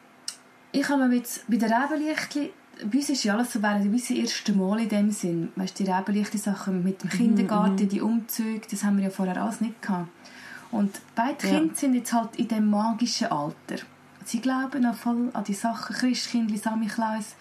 [0.73, 2.51] Ich habe mir jetzt bei den Rebenlichtchen
[2.85, 5.49] bei uns ist ja alles so während das erste Mal in dem Sinn.
[5.57, 7.89] Weißt, die Rebenlichte Sachen mit dem mhm, Kindergarten, mm -hmm.
[7.89, 10.09] die Umzüge, das haben wir ja vorher alles nicht gehabt.
[10.77, 11.59] Und beide ja.
[11.59, 13.83] Kinder sind jetzt halt in dem magischen Alter.
[14.27, 17.35] Sie glauben noch voll an die Sachen Christkindli, Samichlaus.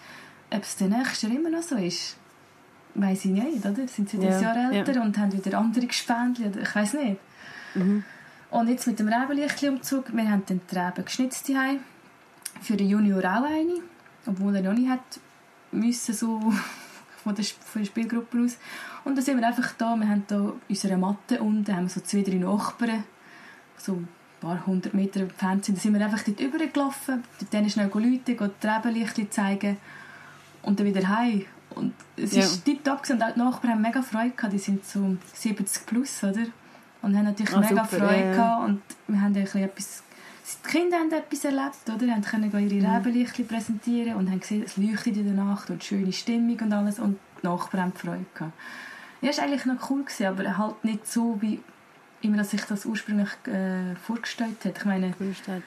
[0.50, 2.16] Ob es der nächste immer noch so ist,
[2.94, 3.86] weiß ich nicht, oder?
[3.88, 4.40] Sind sie ja.
[4.40, 5.02] Jahr älter ja.
[5.02, 7.20] und haben wieder andere Gespendli, oder ich weiß nicht.
[7.74, 8.04] Mhm.
[8.50, 11.80] Und jetzt mit dem Rebenlichtli-Umzug, wir haben den Reben geschnitzt daheim.
[12.62, 13.82] Für den Junior auch eine,
[14.24, 15.20] obwohl er noch nicht hat
[15.72, 16.40] müssen, so
[17.22, 18.56] von der, von der Spielgruppe aus.
[19.04, 22.22] Und dann sind wir einfach da, wir haben da unsere Matte unten, haben so zwei,
[22.22, 23.04] drei Nachbarn,
[23.78, 24.02] so
[24.40, 29.30] paar hundert Meter entfernt sind, sind wir einfach dort rübergelaufen, dort schnell Leute, die Trebenlichter
[29.30, 29.76] zeigen
[30.62, 31.44] und dann wieder heim.
[31.70, 32.42] Und es ja.
[32.42, 36.22] ist tiptop und auch die Nachbarn haben mega Freude gehabt, die sind so 70 plus,
[36.22, 36.46] oder?
[37.02, 38.32] Und haben natürlich ah, mega super, Freude ja.
[38.32, 40.02] gehabt und wir haben etwas
[40.64, 42.12] die Kinder haben etwas erlebt, oder?
[42.12, 42.86] haben können ihre mhm.
[42.86, 47.00] Rebenlichter präsentieren und haben gesehen, es leuchtet in der Nacht und schöne Stimmung und alles
[47.00, 48.52] und die Nachbarn haben Freude gehabt.
[49.22, 51.60] Ja, es war eigentlich noch cool, gewesen, aber halt nicht so, wie
[52.22, 54.78] wie man sich das ursprünglich äh, vorgestellt hat.
[54.78, 55.14] Ich meine,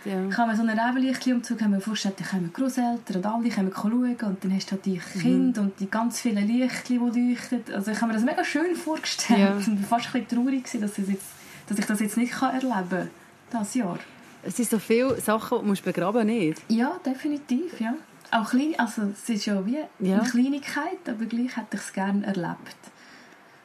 [0.05, 0.27] ja.
[0.29, 4.43] ich habe mir so einen Rebenlichtli-Umzug vorgestellt, da kommen Großeltern und alle kommen schauen und
[4.43, 5.21] dann hast du halt die mhm.
[5.21, 5.67] Kinder mhm.
[5.67, 7.63] und die ganz vielen Lichtli, die leuchten.
[7.73, 9.53] Also ich habe mir das mega schön vorgestellt ja.
[9.71, 11.27] und war fast ein bisschen traurig, dass, ich, jetzt,
[11.67, 13.09] dass ich das jetzt nicht kann erleben kann,
[13.51, 13.99] dieses Jahr.
[14.41, 16.62] Es sind so viele Sachen, die du begraben nicht?
[16.69, 17.93] Ja, definitiv, ja.
[18.31, 20.19] Auch klein, also es ist ja wie ja.
[20.19, 22.77] eine Kleinigkeit, aber gleich hätte ich es gerne erlebt.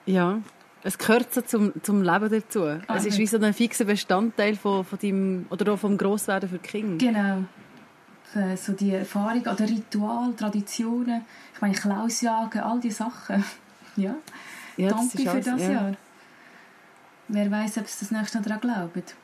[0.07, 0.41] Ja,
[0.85, 2.65] es gehört so zum, zum Leben dazu.
[2.65, 6.49] Ah, es ist wie so ein fixer Bestandteil von, von deinem, oder auch vom Grosswerden
[6.49, 6.99] für die Kinder.
[6.99, 7.45] Genau.
[8.57, 11.25] So die Erfahrung oder Ritual, Traditionen.
[11.55, 13.43] Ich meine, Klausjagen, all diese Sachen.
[13.97, 14.15] ja.
[14.77, 15.71] ja Danke für alles, das ja.
[15.71, 15.93] Jahr.
[17.29, 19.15] Wer weiß, ob es das nächste Jahr daran glaubt.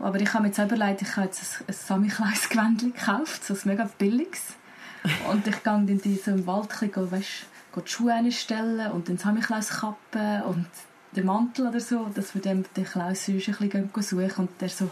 [0.00, 3.60] Aber ich habe mir jetzt überlegt, ich habe jetzt ein, ein Samichlaus-Gewändchen gekauft, so ein
[3.64, 4.54] mega billiges.
[5.30, 5.86] Und ich gehe in
[6.26, 7.46] im Wald ein bisschen, weißt,
[7.76, 10.66] die Schuhe einstellen und dann Samichlaus-Kappen und
[11.14, 13.54] den Mantel oder so, dass wir dann den Klaus ein bisschen
[14.02, 14.90] suchen und der so,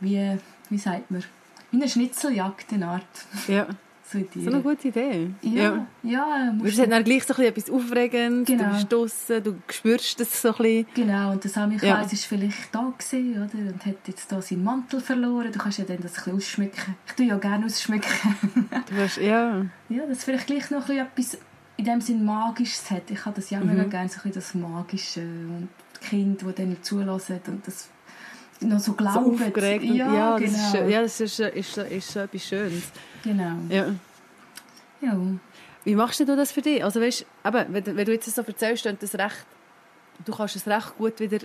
[0.00, 0.38] wie,
[0.70, 1.24] wie sagt man,
[1.70, 3.04] wie eine Schnitzeljagd in Art.
[3.48, 3.66] Ja.
[4.06, 5.30] So, so eine gute Idee.
[5.40, 5.86] Ja, ja.
[6.02, 8.64] ja es hat dann gleich so etwas Aufregendes, genau.
[8.64, 10.86] du bist draussen, du spürst das so ein bisschen.
[10.94, 12.00] Genau, und der Sami ja.
[12.00, 13.72] war vielleicht da gewesen, oder?
[13.72, 15.50] und hat jetzt da seinen Mantel verloren.
[15.50, 16.96] Du kannst ja dann das ein bisschen ausschmücken.
[17.06, 18.68] Ich tue ja gerne ausschmücken.
[18.70, 19.64] du hast, ja.
[19.88, 21.38] Ja, das vielleicht gleich noch ein bisschen etwas
[21.76, 23.10] in dem Sinn Magisches hat.
[23.10, 23.74] Ich habe das ja mhm.
[23.74, 27.90] mega gerne, so das Magische und die Kinder, die dann zulassen und das
[28.60, 29.36] noch so glauben.
[29.36, 30.40] So ja, ja, genau.
[30.40, 32.84] das ist, ja, das ist, ist, ist, etwas Schönes.
[33.22, 33.56] Genau.
[33.68, 33.94] Ja.
[35.00, 35.18] ja.
[35.84, 36.82] Wie machst du das für dich?
[36.82, 39.46] Also weißt, eben, wenn, wenn du jetzt so erzählst, das recht,
[40.24, 41.38] du kannst es recht gut wieder,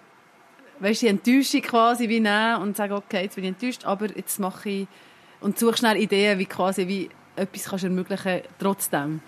[0.79, 4.39] weißt, die Enttäuschung quasi wie nehmen und sagen, okay, jetzt bin ich enttäuscht, aber jetzt
[4.39, 4.87] mache ich
[5.41, 9.21] und suchst schnell Ideen, wie quasi wie etwas kannst ermöglichen trotzdem.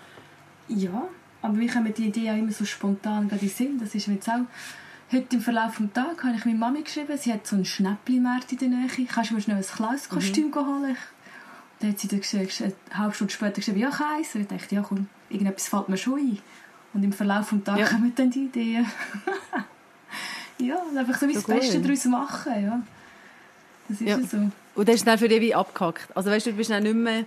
[0.76, 1.08] Ja,
[1.42, 3.78] aber wie kommen die Ideen auch immer so spontan in den Sinn?
[3.78, 4.46] Das ist jetzt auch...
[5.12, 8.50] Heute im Verlauf des Tages habe ich meine Mami geschrieben, sie hat so einen Schnäppli-Markt
[8.52, 8.88] in der Nähe.
[9.06, 10.54] Kannst du mir schnell ein Klaus-Kostüm mhm.
[10.54, 10.96] holen?
[11.80, 14.34] Dann hat sie dann eine halbe Stunde später geschrieben, ja, ich eins.
[14.34, 16.38] Und ich dachte, ja komm, irgendetwas fällt mir schon ein.
[16.94, 17.94] Und im Verlauf des Tages ja.
[17.94, 18.86] kommen dann die Ideen.
[20.58, 22.82] ja, einfach so wie so das Beste daraus machen, ja.
[23.88, 24.18] Das ist ja.
[24.20, 24.50] so.
[24.74, 26.08] Und das ist dann für dich wie abgehackt.
[26.16, 27.26] Also weißt du, du bist dann nicht mehr,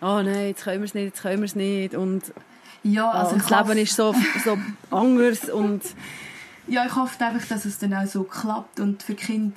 [0.00, 1.94] oh nein, jetzt können wir es nicht, jetzt können wir es nicht.
[1.94, 2.32] Und
[2.82, 4.14] ja, also und das Leben ist so,
[4.44, 4.58] so
[4.90, 5.82] anders und...
[6.66, 9.54] Ja, ich hoffe einfach, dass es dann auch so klappt und für Kind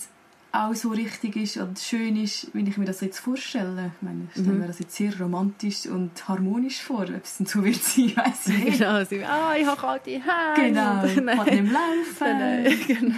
[0.53, 3.91] auch so richtig ist und schön ist, wie ich mir das jetzt vorstelle.
[3.95, 4.59] Ich meine, ich stelle mhm.
[4.59, 7.01] mir das jetzt sehr romantisch und harmonisch vor.
[7.01, 8.77] Ob es dann so wird sein, weiß ich nicht.
[8.77, 10.23] Genau, so, ah, ich habe kalte Hände.
[10.55, 12.17] Genau, ich kann nicht laufen.
[12.21, 13.15] Nein, genau.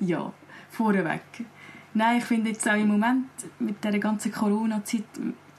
[0.00, 0.32] ja,
[0.70, 1.22] vorweg.
[1.94, 5.04] Nein, ich finde jetzt auch im Moment mit dieser ganzen Corona-Zeit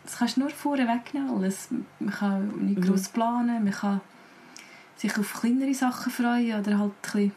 [0.07, 1.53] das kannst du nur vorne wegnehmen.
[1.99, 2.81] Man kann nicht mhm.
[2.81, 4.01] groß planen, man kann
[4.95, 7.31] sich auf kleinere Sachen freuen oder halt ein bisschen,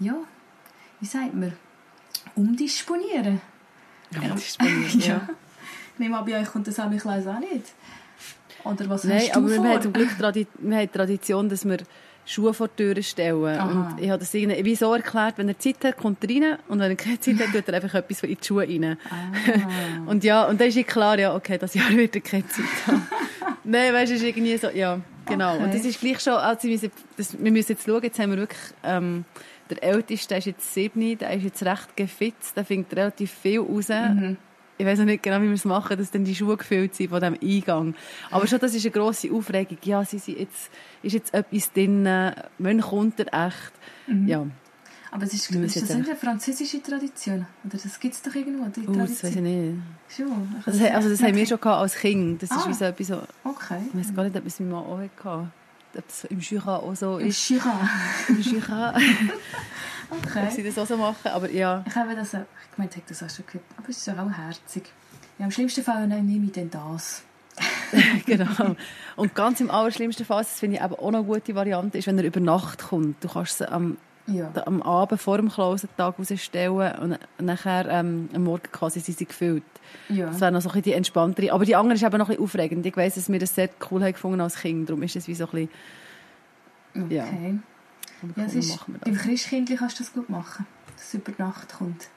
[0.00, 0.14] ja,
[0.98, 1.52] wie sagt man,
[2.34, 3.40] umdisponieren.
[4.12, 5.06] Umdisponieren, ja.
[5.06, 5.28] ja.
[5.94, 7.74] Ich nehme an, bei euch kommt das auch auch nicht.
[8.64, 11.78] Oder was Nein, hast du aber wir haben Glück wir haben die Tradition, dass wir
[12.28, 13.58] Schuhe vor die Tür stellen.
[13.58, 13.64] Aha.
[13.70, 16.58] Und ich habe das irgendwie wie so erklärt, wenn er Zeit hat, kommt er rein
[16.68, 18.98] und wenn er keine Zeit hat, tut er einfach etwas in die Schuhe rein.
[19.08, 20.06] Ah.
[20.06, 23.06] und ja, und dann ist klar, ja, okay, das Jahr wird er keine Zeit haben.
[23.64, 25.54] Nein, weißt du, ist irgendwie so, ja, genau.
[25.54, 25.64] Okay.
[25.64, 28.30] Und das ist gleich schon, also wir müssen, das, wir müssen jetzt schauen, jetzt haben
[28.30, 29.24] wir wirklich, ähm,
[29.70, 33.60] der Älteste, der ist jetzt sieben, der ist jetzt recht gefitzt, der findet relativ viel
[33.60, 33.88] raus.
[33.88, 34.36] Mhm
[34.78, 37.10] ich weiß auch nicht genau, wie wir es machen, dass dann die Schuhe gefüllt sind
[37.10, 37.94] von diesem Eingang.
[38.30, 39.78] Aber schon, das ist eine grosse Aufregung.
[39.82, 40.70] Ja, sie sind jetzt,
[41.02, 42.04] ist jetzt etwas drin,
[42.58, 43.72] wann kommt er echt?
[44.06, 44.28] Mhm.
[44.28, 44.46] Ja.
[45.10, 47.46] Aber es ist, ist das eine französische Tradition?
[47.64, 48.96] Oder das gibt es doch irgendwo, die Tradition?
[48.96, 49.74] Oh, das weiß ich nicht.
[50.14, 50.54] Schon?
[50.64, 52.42] Also, das, also das haben wir schon als Kind.
[52.42, 52.56] Das ah.
[52.56, 53.22] ist wie so etwas so...
[53.44, 53.80] Okay.
[53.88, 55.48] Ich weiß gar nicht, ob es mein Mann auch hatte.
[55.96, 57.50] Ob das im Jura auch so ist.
[57.50, 57.90] Im Jura?
[58.28, 58.94] Im Jura.
[60.10, 60.44] Okay.
[60.46, 61.84] Ob sie das auch so machen, aber ja.
[61.86, 62.40] Ich habe das, ich
[62.74, 64.84] gemeint, ich das auch schon gehört, aber es ist auch herzig.
[65.38, 67.22] Ja, Im schlimmsten Fall nehme ich dann das.
[68.26, 68.76] genau.
[69.16, 72.06] Und ganz im allerschlimmsten Fall, das finde ich aber auch noch eine gute Variante, ist,
[72.06, 73.22] wenn er über Nacht kommt.
[73.22, 74.50] Du kannst es am, ja.
[74.66, 79.62] am Abend vor dem Klausentag rausstellen und nachher ähm, am Morgen quasi sind sie gefüllt.
[80.08, 80.26] Ja.
[80.26, 81.52] Das wäre noch so ein bisschen die entspanntere.
[81.52, 82.86] Aber die andere ist eben noch ein bisschen aufregend.
[82.86, 84.88] Ich weiss, dass wir das sehr cool haben gefunden als Kind.
[84.88, 85.68] Darum ist es wie so ein
[86.94, 87.10] bisschen...
[87.10, 87.24] Ja.
[87.24, 87.54] Okay.
[87.54, 87.58] Ja,
[88.36, 92.08] es ist, beim Christkindli kannst du das gut machen, dass es über Nacht kommt.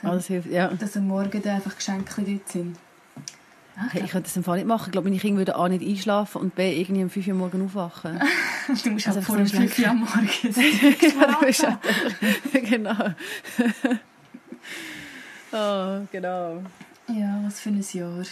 [0.00, 0.68] So, ah, das hilft, ja.
[0.68, 2.76] Dass am Morgen dann einfach Geschenke dort sind.
[3.76, 4.84] Ah, hey, ich könnte das im Fall nicht machen.
[4.86, 7.64] Ich glaube, meine Kinder würden A nicht einschlafen und B irgendwie um 5 Uhr morgen
[7.64, 8.20] aufwachen.
[8.84, 11.74] du musst also halt vor um 5 Uhr am Morgen sein.
[12.64, 13.14] genau.
[15.52, 16.62] oh, genau.
[17.08, 18.24] Ja, was für ein Jahr.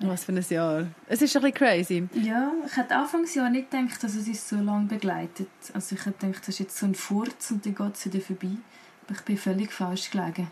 [0.00, 0.86] Was für ein Jahr.
[1.06, 2.08] Es ist ein bisschen crazy.
[2.14, 5.48] Ja, ich hätte Anfangsjahr nicht gedacht, dass es uns so lange begleitet.
[5.72, 8.20] Also ich hätte gedacht, das ist jetzt so ein Furz und dann geht es wieder
[8.20, 8.56] vorbei.
[9.06, 10.48] Aber ich bin völlig falsch gelegen.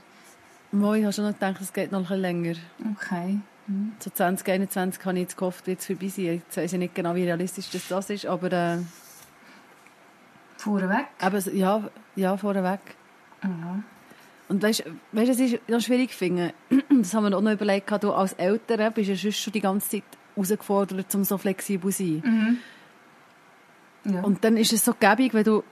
[0.71, 2.55] Moi, ich habe schon noch gedacht, es geht noch ein bisschen länger.
[2.93, 3.41] Okay.
[3.67, 3.93] Mhm.
[3.99, 6.25] So 2021 habe ich jetzt gehofft, wird es vorbei sein.
[6.25, 8.53] Jetzt weiß ich nicht genau, wie realistisch das, das ist, aber...
[8.53, 8.79] Äh,
[10.57, 11.07] vorweg?
[11.21, 12.81] Aber, ja, ja, vorweg.
[13.43, 13.85] Mhm.
[14.53, 16.53] Und weißt du, es ist noch schwierig finden.
[16.91, 20.03] Das haben wir auch noch überlegt, du als Eltern bist ja schon die ganze Zeit
[20.35, 22.59] herausgefordert, um so flexibel zu sein.
[24.05, 24.13] Mhm.
[24.13, 24.21] Ja.
[24.21, 25.65] Und dann ist es so gäbig, wenn du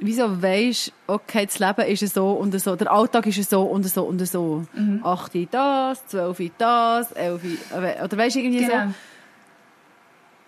[0.00, 4.02] wieso weißt, okay, das Leben ist so und so, der Alltag ist so und so
[4.02, 4.64] und so.
[4.74, 5.00] Mhm.
[5.04, 8.88] 8 das, 12 das, 11 oder weißt du, irgendwie genau.
[8.88, 8.94] so.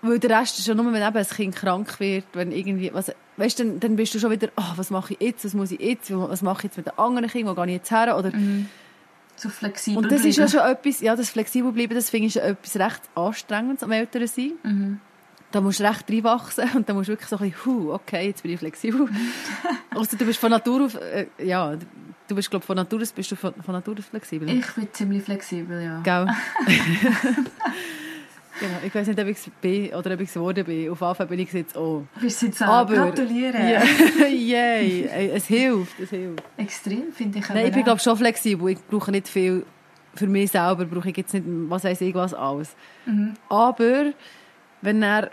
[0.00, 3.12] Weil der Rest ist schon nur, wenn eben ein Kind krank wird, wenn irgendwie, was,
[3.36, 5.80] weißt, dann, dann bist du schon wieder, oh, was mache ich jetzt, was muss ich
[5.80, 8.34] jetzt, was mache ich jetzt mit den anderen Kindern, wo gehe ich jetzt her, oder...
[8.34, 8.68] Mhm.
[9.34, 10.30] So flexibel Und das bleiben.
[10.30, 13.84] ist ja schon etwas, ja, das flexibel bleiben, das finde ich schon etwas recht Anstrengendes
[13.84, 14.52] am Älteren sein.
[14.64, 15.00] Mhm.
[15.52, 18.26] Da musst du recht reinwachsen und dann musst du wirklich so ein bisschen, huh, okay,
[18.26, 19.08] jetzt bin ich flexibel.
[19.94, 21.76] also du bist von Natur auf, äh, ja,
[22.26, 24.48] du bist, glaube von Natur aus, bist du von, von Natur aus flexibel?
[24.48, 26.00] Ich bin ziemlich flexibel, ja.
[26.00, 26.26] Gell?
[28.60, 28.78] Genau.
[28.84, 30.90] Ich weiß nicht, ob ich es bin oder ob ich es geworden bin.
[30.90, 32.04] Auf jeden Fall bin ich jetzt auch.
[32.20, 32.68] Bist du jetzt auch?
[32.68, 33.54] Aber, Gratulieren.
[33.54, 33.82] Yeah,
[34.28, 35.30] yay.
[35.34, 36.42] Es hilft, es hilft.
[36.56, 37.48] Extrem, finde ich.
[37.48, 38.70] Nein, ich bin glaube schon flexibel.
[38.70, 39.64] Ich brauche nicht viel.
[40.14, 42.74] Für mich selber brauche ich jetzt nicht, was weiß ich, was alles.
[43.06, 43.34] Mhm.
[43.48, 44.12] Aber
[44.82, 45.30] wenn er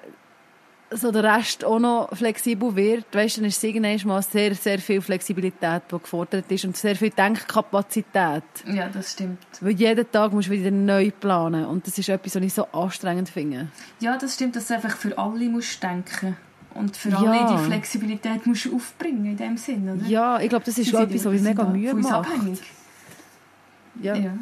[0.97, 4.79] so der Rest auch noch flexibel wird, weißt, dann ist es irgendwann mal sehr, sehr
[4.79, 8.43] viel Flexibilität, die gefordert ist und sehr viel Denkkapazität.
[8.67, 9.39] Ja, das stimmt.
[9.62, 12.65] Weil jeden Tag musst du wieder neu planen und das ist etwas, was ich so
[12.71, 13.67] anstrengend finde.
[13.99, 16.38] Ja, das stimmt, dass du einfach für alle musst denken
[16.73, 17.58] und für alle ja.
[17.58, 20.05] die Flexibilität musst du aufbringen in dem Sinn, oder?
[20.08, 22.29] Ja, ich glaube, das ist schon etwas, was mich mega Mühe macht.
[22.29, 22.62] Abhängig.
[24.01, 24.15] Ja.
[24.15, 24.34] ja.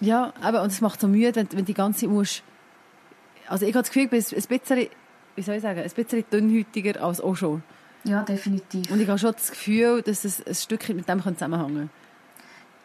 [0.00, 2.42] Ja, aber und es macht so Mühe, wenn, wenn die ganze Zeit musst
[3.48, 4.88] also ich habe das Gefühl, ich bin ein bisschen,
[5.36, 7.62] wie soll ich sagen, ein bisschen dünnhäutiger als auch schon.
[8.04, 8.90] Ja, definitiv.
[8.90, 11.90] Und ich habe schon das Gefühl, dass es ein Stückchen mit dem zusammenhängen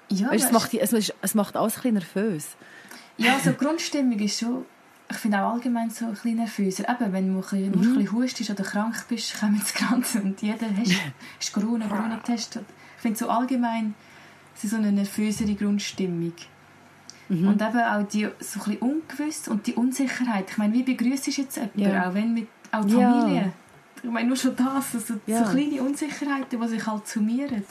[0.09, 0.17] kann.
[0.17, 2.47] Ja, weißt, es, macht, es, es macht alles ein bisschen nervös.
[3.17, 4.65] Ja, so die Grundstimmung ist schon,
[5.09, 6.89] ich finde auch allgemein so ein bisschen nervöser.
[6.89, 7.73] Eben, wenn du ein bisschen, mhm.
[7.73, 10.93] ein bisschen hustest oder krank bist, kommen das Ganze und jeder hast,
[11.39, 12.65] hast Corona, Corona getestet.
[12.97, 13.93] Ich finde so allgemein
[14.55, 16.33] so eine nervösere Grundstimmung.
[17.29, 17.47] Mhm.
[17.47, 20.45] Und eben auch die so ein bisschen ungewiss und die Unsicherheit.
[20.49, 22.09] Ich meine, wie begrüßt du jetzt jemanden, ja.
[22.09, 23.41] auch wenn mit auch die Familie?
[23.41, 23.53] Ja.
[24.03, 25.45] Ich meine, nur schon das, also ja.
[25.45, 27.63] so kleine Unsicherheiten, die sich halt summieren.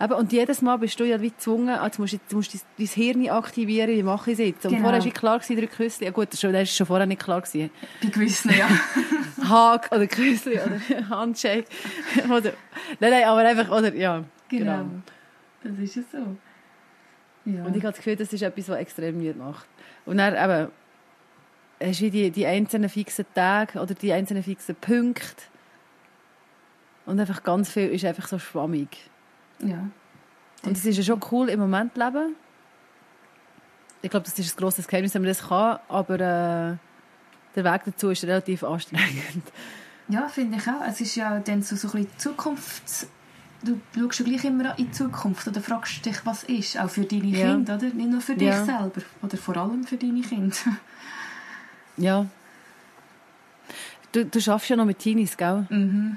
[0.00, 3.28] Aber und jedes Mal bist du ja wie gezwungen, also musst, du musst dein Hirn
[3.30, 4.64] aktivieren, wie mache ich es jetzt?
[4.64, 4.84] Und genau.
[4.84, 6.04] vorher war klar, drei Küsse.
[6.04, 7.40] Ja gut, das war schon vorher nicht klar.
[7.40, 7.70] Gewesen.
[8.00, 8.68] Bei gewissen, ja.
[9.48, 11.66] Hag oder Küsse oder Handshake.
[12.24, 12.52] oder,
[13.00, 14.24] nein, nein, aber einfach, oder, ja.
[14.48, 14.78] Genau.
[14.78, 14.84] genau.
[15.64, 16.36] Das ist es so.
[17.48, 17.64] Ja.
[17.64, 19.66] Und ich habe das Gefühl, das ist etwas, was extrem müde macht.
[20.04, 20.70] Und dann eben,
[21.80, 25.44] hast du die, die einzelnen fixen Tage oder die einzelnen fixen Punkte.
[27.06, 28.88] Und einfach ganz viel ist einfach so schwammig.
[29.60, 29.88] Ja.
[30.62, 32.36] Und es ist ja schon cool im Moment leben.
[34.02, 36.76] Ich glaube, das ist ein grosses Geheimnis, wenn man das kann, aber äh,
[37.56, 39.44] der Weg dazu ist relativ anstrengend.
[40.08, 40.86] Ja, finde ich auch.
[40.86, 43.08] Es ist ja dann so, so ein bisschen Zukunfts...
[43.62, 47.02] Du schaust ja gleich immer in die Zukunft oder fragst dich, was ist, auch für
[47.02, 47.52] deine Ja.
[47.54, 47.86] Kinder, oder?
[47.86, 48.64] Nicht nur für dich Ja.
[48.64, 50.56] selber, oder vor allem für deine Kinder.
[51.96, 52.26] Ja.
[54.12, 55.66] Du, du schaffst ja noch mit Teenies, gell?
[55.68, 56.16] Mhm.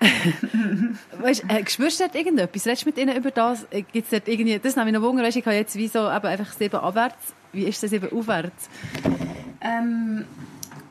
[1.20, 2.66] Weißt, äh, spürst du dort irgendetwas?
[2.66, 3.64] Redest du mit ihnen über das?
[3.70, 6.00] Äh, Gibt's dort irgendwie, das nehme ich noch Wunder, weißt, ich habe jetzt wie so
[6.10, 7.32] eben einfach sieben abwärts.
[7.52, 8.68] Wie ist das eben aufwärts?
[9.62, 10.24] Ähm,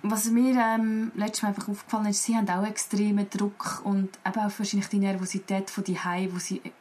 [0.04, 4.40] was mir ähm, letztes Mal einfach aufgefallen ist, sie haben auch extremen Druck und eben
[4.40, 6.72] auch wahrscheinlich die Nervosität von die die sie e-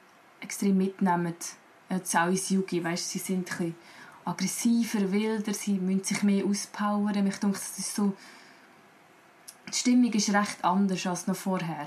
[0.41, 1.35] extrem mitnehmen.
[1.91, 3.75] Jetzt auch ins Yugi, weißt, sie sind ein bisschen
[4.25, 7.27] aggressiver, wilder, sie müssen sich mehr auspowern.
[7.27, 8.15] Ich denke, das ist so,
[9.69, 11.87] die Stimmung ist recht anders als noch vorher.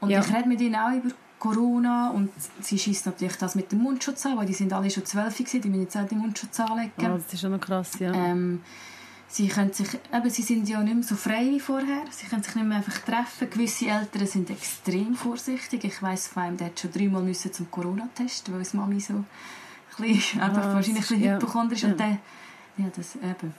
[0.00, 0.20] Und Ja.
[0.20, 2.30] ich rede mit ihnen auch über Corona und
[2.60, 5.60] sie schießt natürlich das mit dem Mundschutz an, weil die sind alle schon zwölf gewesen,
[5.60, 6.92] die müssen jetzt auch den Mundschutz anlegen.
[6.98, 8.12] Oh, das ist schon noch krass, ja.
[8.12, 8.62] Ähm,
[9.34, 12.04] sie, können sich, eben, sie sind ja nicht mehr so frei wie vorher.
[12.10, 13.50] Sie können sich nicht mehr einfach treffen.
[13.50, 15.82] Gewisse Eltern sind extrem vorsichtig.
[15.84, 19.14] Ich weiss von einem, der hat schon dreimal müssen zum Corona-Test, weil seine Mami so
[19.14, 19.26] ein
[19.98, 21.34] bisschen, einfach Ah, wahrscheinlich ein bisschen ja.
[21.34, 21.90] hypochondrisch ist.
[21.90, 22.18] Und der,
[22.76, 23.54] ja, das eben.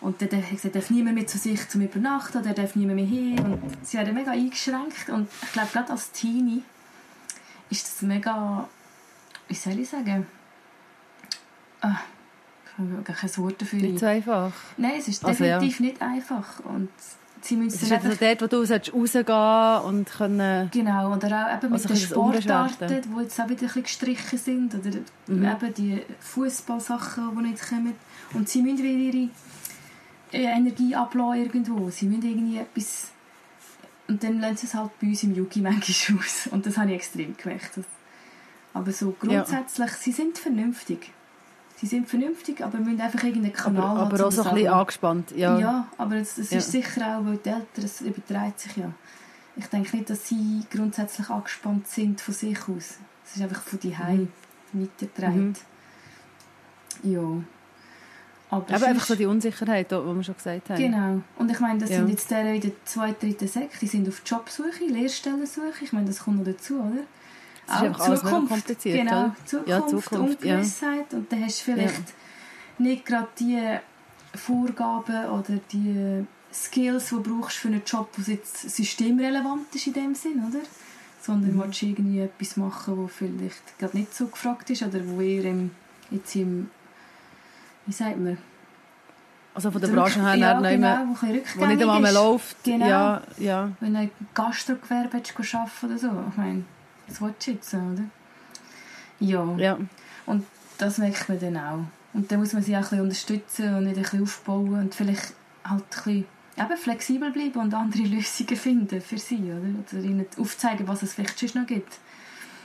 [0.00, 3.06] Und dann darf, gesagt, darf niemand mehr zu sich zum Übernachten, oder darf niemand mehr
[3.06, 3.38] hin.
[3.38, 5.10] Und sie werden mega eingeschränkt.
[5.10, 6.62] Und ich glaube, gerade als Teenie
[7.68, 8.66] ist das mega,
[9.48, 10.26] wie soll ich sagen,
[11.82, 12.19] ah, ich
[12.80, 13.80] habe gar kein Wort dafür.
[13.80, 14.52] Nicht so einfach.
[14.76, 15.58] Nein, es ist Also, ja.
[15.58, 16.60] definitiv nicht einfach.
[16.64, 16.88] Und
[17.42, 18.10] sie müssen Es ist einfach...
[18.10, 20.70] also dort, wo du solltest rausgehen und können...
[20.72, 24.38] Genau, oder auch eben mit Also den Sportarten, die jetzt auch wieder ein bisschen gestrichen
[24.38, 24.90] sind, oder
[25.26, 25.44] Mhm.
[25.44, 27.94] eben die Fußballsachen, die nicht kommen.
[28.34, 28.88] Und sie müssen wieder
[29.18, 29.28] ihre
[30.32, 31.90] äh, Energie ablassen irgendwo.
[31.90, 33.08] Sie müssen irgendwie etwas...
[34.08, 36.48] Und dann lassen sie es halt bei uns im Yugi manchmal aus.
[36.50, 37.78] Und das habe ich extrem gemerkt.
[38.72, 41.12] Aber so grundsätzlich, sie sind vernünftig.
[41.80, 44.54] Sie sind vernünftig, aber müssen einfach irgendeinen Aber, Kanal aber um auch so das ein
[44.54, 45.30] bisschen angespannt.
[45.34, 45.58] Ja.
[45.58, 46.58] Ja, aber das, das Ja.
[46.58, 48.92] ist sicher auch, weil die Eltern, es überträgt sich ja.
[49.56, 52.98] Ich denke nicht, dass sie grundsätzlich angespannt sind von sich aus.
[53.24, 54.28] Es ist einfach von die Heim
[54.74, 55.54] weitergetragen.
[57.02, 57.20] Ja.
[58.50, 60.76] Aber Aber einfach so die Unsicherheit, die wir schon gesagt haben.
[60.78, 61.22] Genau.
[61.38, 61.96] Und ich meine, das Ja.
[61.96, 65.82] sind jetzt der in der zweiten, dritten Sek, die sind auf Jobsuche, Lehrstellensuche.
[65.84, 67.04] Ich meine, das kommt noch dazu, oder?
[67.70, 69.36] Das ist einfach alles mega kompliziert, Genau, oder?
[69.46, 70.54] Zukunft, Ja, Zukunft, ja.
[70.56, 71.14] Ungewissheit.
[71.14, 72.02] Und dann hast du vielleicht
[72.78, 73.78] nicht gerade die
[74.34, 79.92] Vorgaben oder die Skills, die du brauchst für einen Job, der jetzt systemrelevant ist in
[79.92, 80.60] dem Sinn, oder?
[81.22, 81.62] Sondern Mhm.
[81.62, 85.44] willst du irgendwie etwas machen, wo vielleicht gerade nicht so gefragt ist oder wo eher
[85.44, 85.70] im,
[86.10, 86.70] jetzt im,
[87.86, 88.38] wie sagt man?
[89.52, 92.62] Also von der Branche her, ja, ja, genau, mehr, wo wo nicht einmal mehr läuft.
[92.64, 92.86] Genau.
[92.86, 93.70] Ja, ja.
[93.80, 96.08] Wenn du ein Gastrogewerbe arbeiten oder so.
[96.30, 96.64] Ich meine,
[97.10, 98.04] das willst du jetzt, oder?
[99.18, 99.56] Ja.
[99.56, 99.78] ja.
[100.26, 100.46] Und
[100.78, 101.84] das merkt man dann auch.
[102.12, 104.94] Und dann muss man sie auch ein bisschen unterstützen und nicht ein bisschen aufbauen und
[104.94, 106.24] vielleicht halt ein bisschen
[106.56, 109.98] eben flexibel bleiben und andere Lösungen finden für sie, oder?
[109.98, 111.98] Oder ihnen aufzeigen, was es vielleicht sonst noch gibt.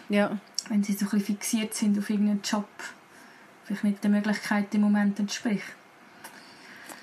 [0.10, 0.38] ja.
[0.67, 2.67] Wenn sie so ein bisschen fixiert sind auf irgendeinen Job,
[3.65, 5.62] vielleicht nicht der Möglichkeit im Moment entspricht.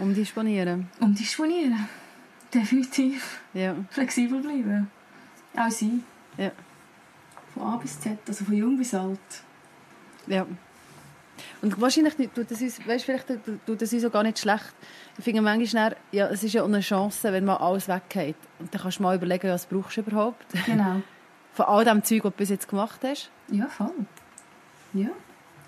[0.00, 0.88] Umdisponieren.
[0.98, 1.88] Um disponieren.
[2.52, 3.40] Definitiv.
[3.54, 3.76] Ja.
[3.90, 4.90] Flexibel bleiben.
[5.56, 6.02] Auch sie.
[6.36, 6.50] Ja.
[7.54, 9.18] Von A bis Z, also von jung bis alt.
[10.26, 10.46] Ja.
[11.60, 13.26] Und wahrscheinlich tut das uns, weißt, vielleicht
[13.66, 14.72] tut- das uns auch gar nicht schlecht.
[15.18, 18.36] Ich finde manchmal, dann, ja, es ist ja auch eine Chance, wenn mal alles weggeht.
[18.58, 20.44] Und dann kannst du mal überlegen, was brauchst du überhaupt.
[20.66, 21.02] Genau.
[21.54, 23.30] Von all dem Zeug, was du bis jetzt gemacht hast.
[23.48, 23.92] Ja, voll.
[24.94, 25.08] Ja.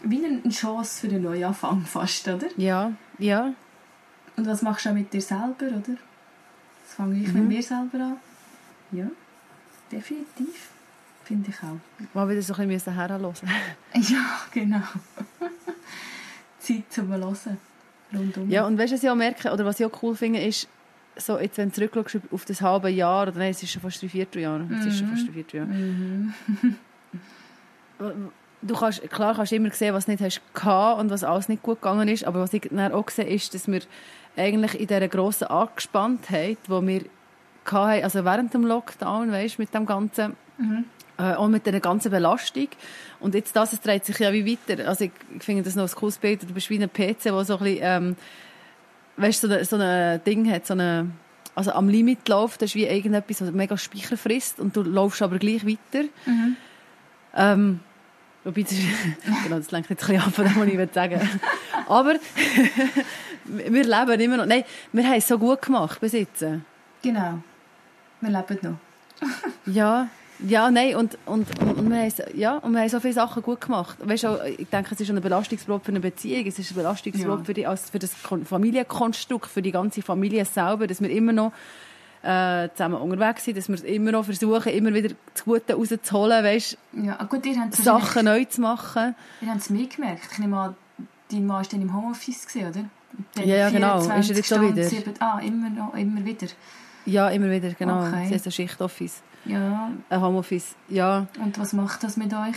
[0.02, 2.46] Wie eine Chance für einen Neuanfang fast, oder?
[2.56, 3.52] Ja, ja.
[4.36, 5.80] Und was machst du auch mit dir selber, oder?
[5.82, 7.40] Das fange ich Mhm.
[7.40, 8.16] mit mir selber an.
[8.92, 9.06] Ja,
[9.90, 10.68] definitiv.
[11.24, 11.78] Finde ich auch.
[12.14, 13.34] Mal wieder so ein bisschen herhören.
[13.94, 14.82] Ja, genau.
[16.58, 17.36] Zeit zum Hören.
[18.12, 18.50] Rundum.
[18.50, 20.68] Ja, und weißt du, was ich auch merke, oder was ich auch cool finde, ist,
[21.16, 24.02] so jetzt, wenn du zurückschaust auf das halbe Jahr, oder nein, es ist schon fast
[24.02, 24.60] drei Vierteljahr.
[24.78, 25.66] Es ist schon fast drei Vierteljahr.
[25.66, 26.34] Mhm.
[28.66, 31.50] Du kannst, klar kannst du immer sehen, was du nicht hast gehabt und was alles
[31.50, 33.82] nicht gut gegangen ist, aber was ich dann auch sehe, ist, dass wir
[34.36, 37.04] eigentlich in dieser grossen Angespanntheit, die wir
[37.66, 40.84] hatten, also während dem Lockdown, weißt, mit dem ganzen, Mhm.
[41.18, 42.68] Äh, auch mit dieser ganzen Belastung.
[43.20, 44.88] Und jetzt das, es dreht sich ja wie weiter.
[44.88, 46.42] Also ich, ich finde das noch ein cooles Bild.
[46.42, 48.16] Du bist wie ein PC, wo so ein bisschen, ähm,
[49.16, 51.10] weißt, so, ein- so ein Ding hat, so eine,
[51.54, 55.22] also am Limit läuft, das ist wie irgendetwas, was mega Speicher frisst und du läufst
[55.22, 56.04] aber gleich weiter.
[56.26, 56.56] Mhm.
[57.36, 57.80] Ähm,
[58.42, 58.72] wobei, das,
[59.44, 61.20] genau, das lenkt jetzt ein bisschen ab von dem, was ich sagen
[61.88, 62.14] Aber
[63.44, 64.46] wir leben immer noch.
[64.46, 66.44] Nein, wir haben es so gut gemacht bis jetzt.
[67.02, 67.38] Genau.
[68.20, 68.78] Wir leben noch.
[69.72, 70.08] Ja,
[70.40, 73.60] Ja, nein, und, und, und, wir haben, ja, und wir haben so viele Sachen gut
[73.60, 73.96] gemacht.
[74.00, 77.38] Weißt du, ich denke, es ist eine Belastungsprobe für eine Beziehung, es ist eine Belastungsprobe
[77.38, 77.44] ja.
[77.44, 81.52] für, die, also für das Familienkonstrukt, für die ganze Familie selber, dass wir immer noch
[82.22, 86.78] äh, zusammen unterwegs sind, dass wir immer noch versuchen, immer wieder das Gute rauszuholen, weißt,
[87.02, 89.14] ja, gut, ihr habt Sachen neu zu machen.
[89.40, 90.28] Ihr habt es mitgemerkt.
[90.32, 90.74] Ich nehme an,
[91.30, 92.84] dein Mann war dann im Homeoffice, oder?
[93.44, 93.98] Ja, ja, genau.
[93.98, 94.82] Ist er jetzt schon wieder?
[94.82, 96.48] 7, ah, immer, noch, immer wieder?
[97.06, 98.06] Ja, immer wieder, genau.
[98.06, 98.26] Okay.
[98.28, 99.22] Sie ist ein Schichtoffice.
[99.44, 99.92] Ja.
[100.08, 101.26] Ein Homeoffice, ja.
[101.42, 102.56] Und was macht das mit euch?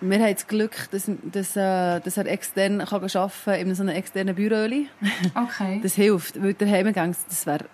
[0.00, 3.82] wir haben das Glück, dass, dass, äh, dass er extern kann arbeiten kann, in so
[3.82, 4.68] einem externen Büro.
[5.34, 5.80] Okay.
[5.82, 7.64] Das hilft, weil der Heimgang, das wäre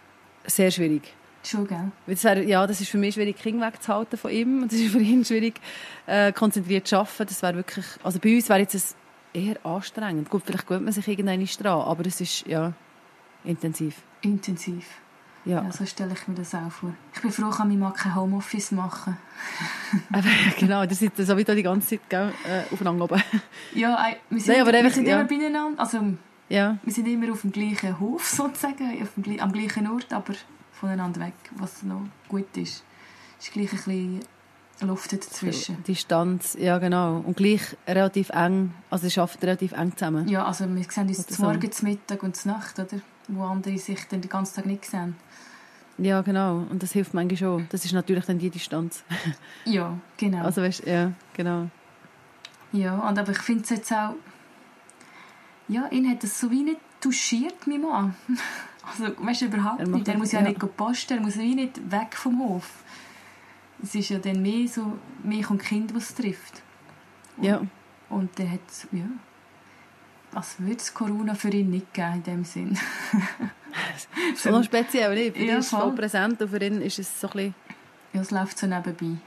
[0.46, 1.14] sehr schwierig.
[1.42, 1.92] Schon, gell?
[2.06, 4.62] Das wär, ja, das ist für mich schwierig, Kinder wegzuhalten von ihm.
[4.62, 5.60] Und das ist für ihn schwierig,
[6.06, 7.26] äh, konzentriert zu arbeiten.
[7.26, 8.96] Das wäre wirklich, also bei uns wäre jetzt
[9.34, 10.30] eher anstrengend.
[10.30, 12.72] Gut, vielleicht gewöhnt man sich irgendwann dran, aber es ist, ja,
[13.44, 13.96] intensiv.
[14.22, 14.86] Intensiv.
[15.44, 15.62] Ja.
[15.62, 15.72] ja.
[15.72, 16.94] so stelle ich mir das auch vor.
[17.14, 19.16] Ich bin froh, kann ich mal kein Homeoffice machen.
[20.58, 23.22] genau, das ist so wie da die ganze Zeit gell, äh, aufeinander oben.
[23.74, 25.20] Ja, wir sind, Nein, aber wir einfach, sind ja.
[25.20, 25.80] immer beieinander.
[25.80, 26.00] Also,
[26.48, 26.78] ja.
[26.82, 30.34] Wir sind immer auf dem gleichen Hof sozusagen, auf dem, am gleichen Ort, aber
[30.72, 32.84] voneinander weg, was noch gut ist.
[33.38, 34.20] Es ist gleich ein bisschen
[34.80, 35.82] Luft dazwischen.
[35.84, 37.18] Distanz, ja genau.
[37.18, 40.28] Und gleich relativ eng, also es arbeitet relativ eng zusammen.
[40.28, 43.00] Ja, also wir sehen uns Morgen, zum Mittag und zum Nacht, oder?
[43.28, 45.16] Wo andere sich dann den ganzen Tag nicht sehen.
[45.98, 46.66] Ja, genau.
[46.70, 47.66] Und das hilft manchmal schon.
[47.70, 49.04] Das ist natürlich dann die Distanz.
[49.64, 50.44] ja, genau.
[50.44, 51.68] Also weißt, ja, genau.
[52.72, 54.14] Ja, und aber ich finde es jetzt auch...
[55.68, 58.14] Ja, ihn hat das so wie nicht touchiert, mein Mann.
[58.86, 60.08] Also, weißt du, überhaupt er nicht.
[60.08, 62.84] Er muss ja, ja nicht posten, er muss wie nicht weg vom Hof.
[63.82, 66.62] Es ist ja dann mehr so mich und Kind, was trifft.
[67.38, 67.62] Und, ja.
[68.10, 68.60] Und der hat,
[68.92, 69.06] ja,
[70.34, 72.78] als würde es Corona für ihn nicht geben in dem Sinn.
[74.36, 75.36] so noch speziell, nicht?
[75.36, 77.54] Für ja, ist es voll präsent und für ihn ist es so ein bisschen...
[78.12, 79.18] Ja, es läuft so nebenbei.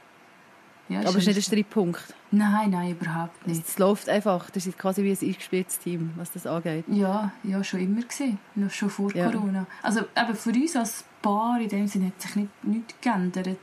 [0.90, 2.14] Ja, Aber es ist nicht ein Streitpunkt?
[2.32, 3.68] Nein, nein, überhaupt nicht.
[3.68, 4.50] Es läuft einfach.
[4.50, 6.86] Das ist quasi wie ein eingespieltes Team, was das angeht.
[6.88, 8.40] Ja, ja schon immer gesehen.
[8.56, 9.30] Noch schon vor ja.
[9.30, 9.66] Corona.
[9.82, 13.58] Also eben für uns als Paar in dem Sinne hat sich nicht, nichts geändert.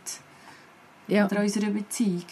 [1.06, 1.26] Ja.
[1.26, 2.24] An unserer Beziehung.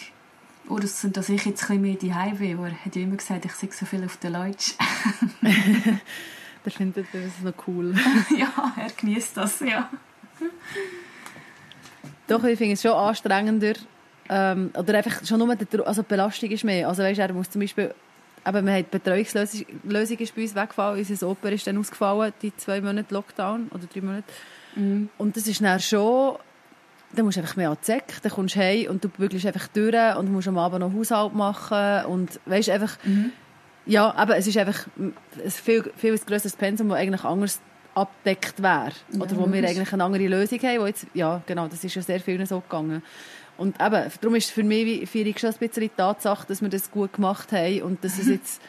[0.69, 2.67] Oder dass ich jetzt ein bisschen mehr die Heimweh war.
[2.67, 4.73] Er hat ja immer gesagt, ich sehe so viel auf den Leutsch.
[6.65, 7.93] der findet das noch cool.
[8.37, 9.89] ja, er genießt das, ja.
[12.27, 13.73] Doch, ich finde es schon anstrengender,
[14.29, 16.87] ähm, oder einfach schon nur die, also die Belastung ist mehr.
[16.87, 17.93] Also weißt, er muss zum Beispiel,
[18.45, 22.33] eben, wir haben die Betreuungslösung Lösung ist bei uns weggefallen, unser Oper ist dann ausgefallen,
[22.41, 24.23] die zwei Monate Lockdown oder drei Monate.
[24.75, 25.09] Mhm.
[25.17, 26.37] Und das ist dann schon,
[27.13, 29.67] dann musst du einfach mehr an Zeck, dann kommst du heim und du bügelst einfach
[29.67, 33.31] durch und musst am Abend noch Haushalt machen und weißt einfach, mhm.
[33.85, 35.13] Ja, aber es ist einfach ein
[35.47, 37.59] viel, viel grösseres Pensum, das eigentlich anders
[37.95, 38.91] abdeckt wäre.
[39.11, 41.93] Ja, oder wo wir eigentlich eine andere Lösung haben, wo jetzt, ja, genau, das ist
[41.95, 43.03] ja sehr vielen so gegangen.
[43.57, 46.61] Und eben, darum ist für mich wie, für ich schon ein bisschen die Tatsache, dass
[46.61, 48.61] wir das gut gemacht haben und dass es jetzt,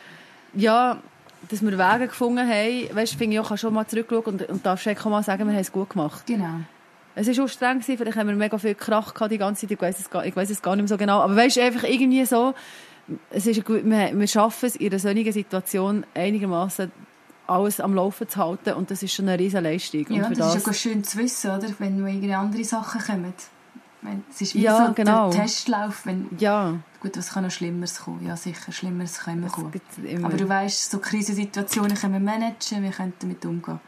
[0.52, 1.00] ja,
[1.48, 2.88] dass wir Wege gefunden haben.
[2.94, 5.46] Weißt du, finde ich auch, kann schon mal zurückschauen und, und darfst auch mal sagen,
[5.46, 6.26] wir haben es gut gemacht.
[6.26, 6.60] Genau.
[7.16, 9.80] Es war auch streng, vielleicht haben wir mega viel Krach gehabt die ganze Zeit, ich
[9.80, 11.20] weiß es gar, ich weiß es gar nicht mehr so genau.
[11.20, 12.54] Aber weißt du, einfach irgendwie so,
[13.30, 16.90] es ist gut, wir, wir schaffen es in einer solchen Situation einigermaßen
[17.46, 20.06] alles am Laufen zu halten und das ist schon eine riesige Leistung.
[20.08, 21.68] Ja, das, das, ist ja schön zu wissen, oder?
[21.78, 23.34] wenn noch irgendwie andere Sachen kommen.
[24.30, 25.30] Es ist wie ja, so genau.
[25.30, 26.04] der Testlauf.
[26.04, 26.78] Wenn, ja.
[27.00, 28.26] Gut, was kann noch Schlimmeres kommen?
[28.26, 29.72] Ja, sicher, Schlimmeres kann immer kommen.
[30.22, 33.80] Aber du weißt, so Krisensituationen können wir managen, wir können damit umgehen.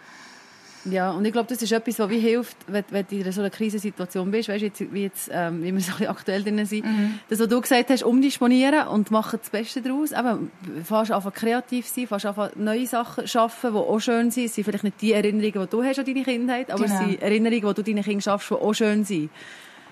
[0.90, 3.40] Ja, und ich glaube, das ist etwas, was wie hilft, wenn, wenn du in so
[3.40, 7.18] einer Krisensituation bist, weißt, jetzt, wie, jetzt, ähm, wie wir so aktuell drin sind, mhm.
[7.28, 10.12] das, was du gesagt hast, umdisponieren und machen das Beste daraus.
[10.12, 10.50] Eben,
[10.84, 14.46] fast einfach kreativ sein, fast einfach neue Sachen schaffen, die auch schön sind.
[14.46, 17.00] Es sind vielleicht nicht die Erinnerungen, die du hast an deine Kindheit, aber genau.
[17.00, 19.30] es sind Erinnerungen, die du deinen Kindern schaffst, die auch schön sind.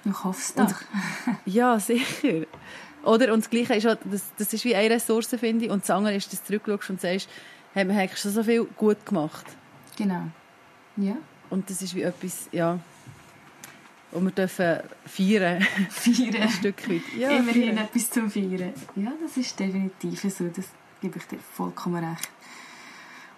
[0.05, 0.75] Ich hoffe es doch.
[1.47, 2.47] ja, sicher.
[3.05, 5.83] Oder, und das Gleiche ist auch, das, das ist wie eine Ressource, finde ich, und
[5.83, 7.29] das andere ist, dass du zurückschaust und sagst,
[7.75, 9.45] hey, wir haben schon so viel gut gemacht.
[9.97, 10.29] Genau.
[10.97, 11.17] Ja.
[11.51, 12.79] Und das ist wie etwas, ja,
[14.15, 15.61] und wir dürfen feiern.
[15.91, 16.43] Feiern.
[16.43, 17.03] Ein Stück weit.
[17.19, 17.79] Ja, Immerhin feiern.
[17.79, 18.73] etwas zum Feiern.
[18.95, 20.69] Ja, das ist definitiv so, das
[21.01, 22.29] gebe ich dir vollkommen recht.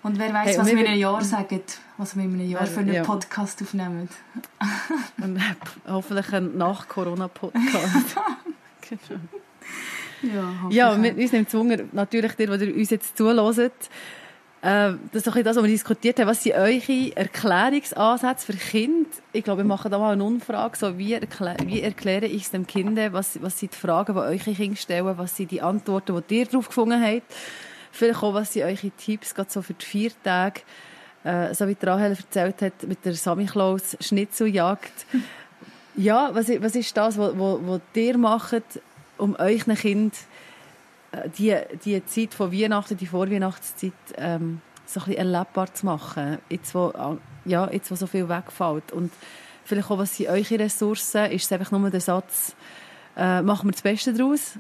[0.03, 1.63] Und wer weiß, hey, was wir in einem Jahr sagen,
[1.97, 3.03] was wir in einem Jahr für einen ja.
[3.03, 4.09] Podcast aufnehmen.
[5.23, 5.41] und
[5.89, 8.17] hoffentlich ein Nach-Corona-Podcast.
[8.89, 9.21] genau.
[10.23, 13.91] Ja, ja wir, uns nimmt Zwungen, natürlich dir, die uns jetzt zuhört,
[14.67, 16.27] äh, das ist doch das, was wir diskutiert haben.
[16.27, 19.09] Was sind eure Erklärungsansätze für Kinder?
[19.33, 20.77] Ich glaube, wir machen da mal eine Umfrage.
[20.77, 22.99] So, wie, erklä wie erkläre ich es dem Kind?
[23.13, 25.17] Was, was sind die Fragen, die eure Kinder stellen?
[25.19, 27.33] Was sind die Antworten, die ihr darauf gefunden habt?
[27.93, 30.63] Vielleicht auch, was sind eure Tipps, gerade so für die vier Tage,
[31.23, 35.07] äh, so wie Rahel erzählt hat, mit der Samichlaus Schnitzeljagd.
[35.99, 38.63] Ja, was, was ist das, was, was, was ihr macht,
[39.17, 40.36] um euch Kind äh,
[41.39, 46.75] die, die Zeit von Weihnachten, die Vorweihnachtszeit, ähm, so ein bisschen erlebbar zu machen, jetzt
[46.75, 46.93] wo,
[47.45, 48.93] ja, jetzt wo so viel wegfällt.
[48.93, 49.13] Und
[49.65, 51.31] vielleicht auch, was sind eure Ressourcen?
[51.31, 52.55] Ist es einfach nur der Satz,
[53.17, 54.59] äh, machen wir das Beste daraus?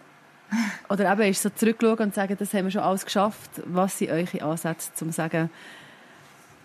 [0.88, 3.50] Oder eben ist so zurückschauen und sagen, das haben wir schon alles geschafft.
[3.66, 5.50] Was sind eure Ansätze, um zu sagen,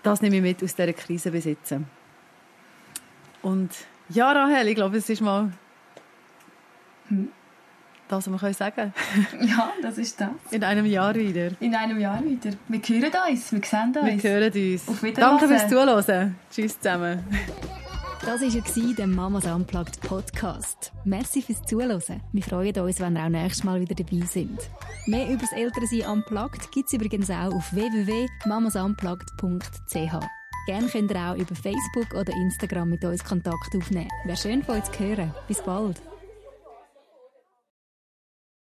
[0.03, 1.87] das nehme ich mit aus dieser Krise besitzen?
[3.41, 3.71] Und
[4.09, 5.51] ja, Rahel, ich glaube, es ist mal
[7.07, 7.29] hm.
[8.11, 8.93] Das, was wir sagen können.
[9.47, 10.29] ja, das ist das.
[10.51, 11.51] In einem Jahr wieder.
[11.59, 12.51] In einem Jahr wieder.
[12.67, 14.23] Wir hören uns, wir sehen uns.
[14.23, 14.87] Wir hören uns.
[14.87, 16.35] Auf Danke fürs Zuhören.
[16.51, 17.23] Tschüss zusammen.
[18.23, 20.91] Das war der Mamas Unplugged Podcast.
[21.05, 22.21] Merci fürs Zuhören.
[22.31, 24.59] Wir freuen uns, wenn ihr auch nächstes Mal wieder dabei sind.
[25.07, 30.19] Mehr über das Elternsein Unplugged gibt es übrigens auch auf www.mamasunplugged.ch.
[30.67, 34.07] Gerne könnt ihr auch über Facebook oder Instagram mit uns Kontakt aufnehmen.
[34.25, 35.33] Wäre schön von euch zu hören.
[35.47, 35.99] Bis bald.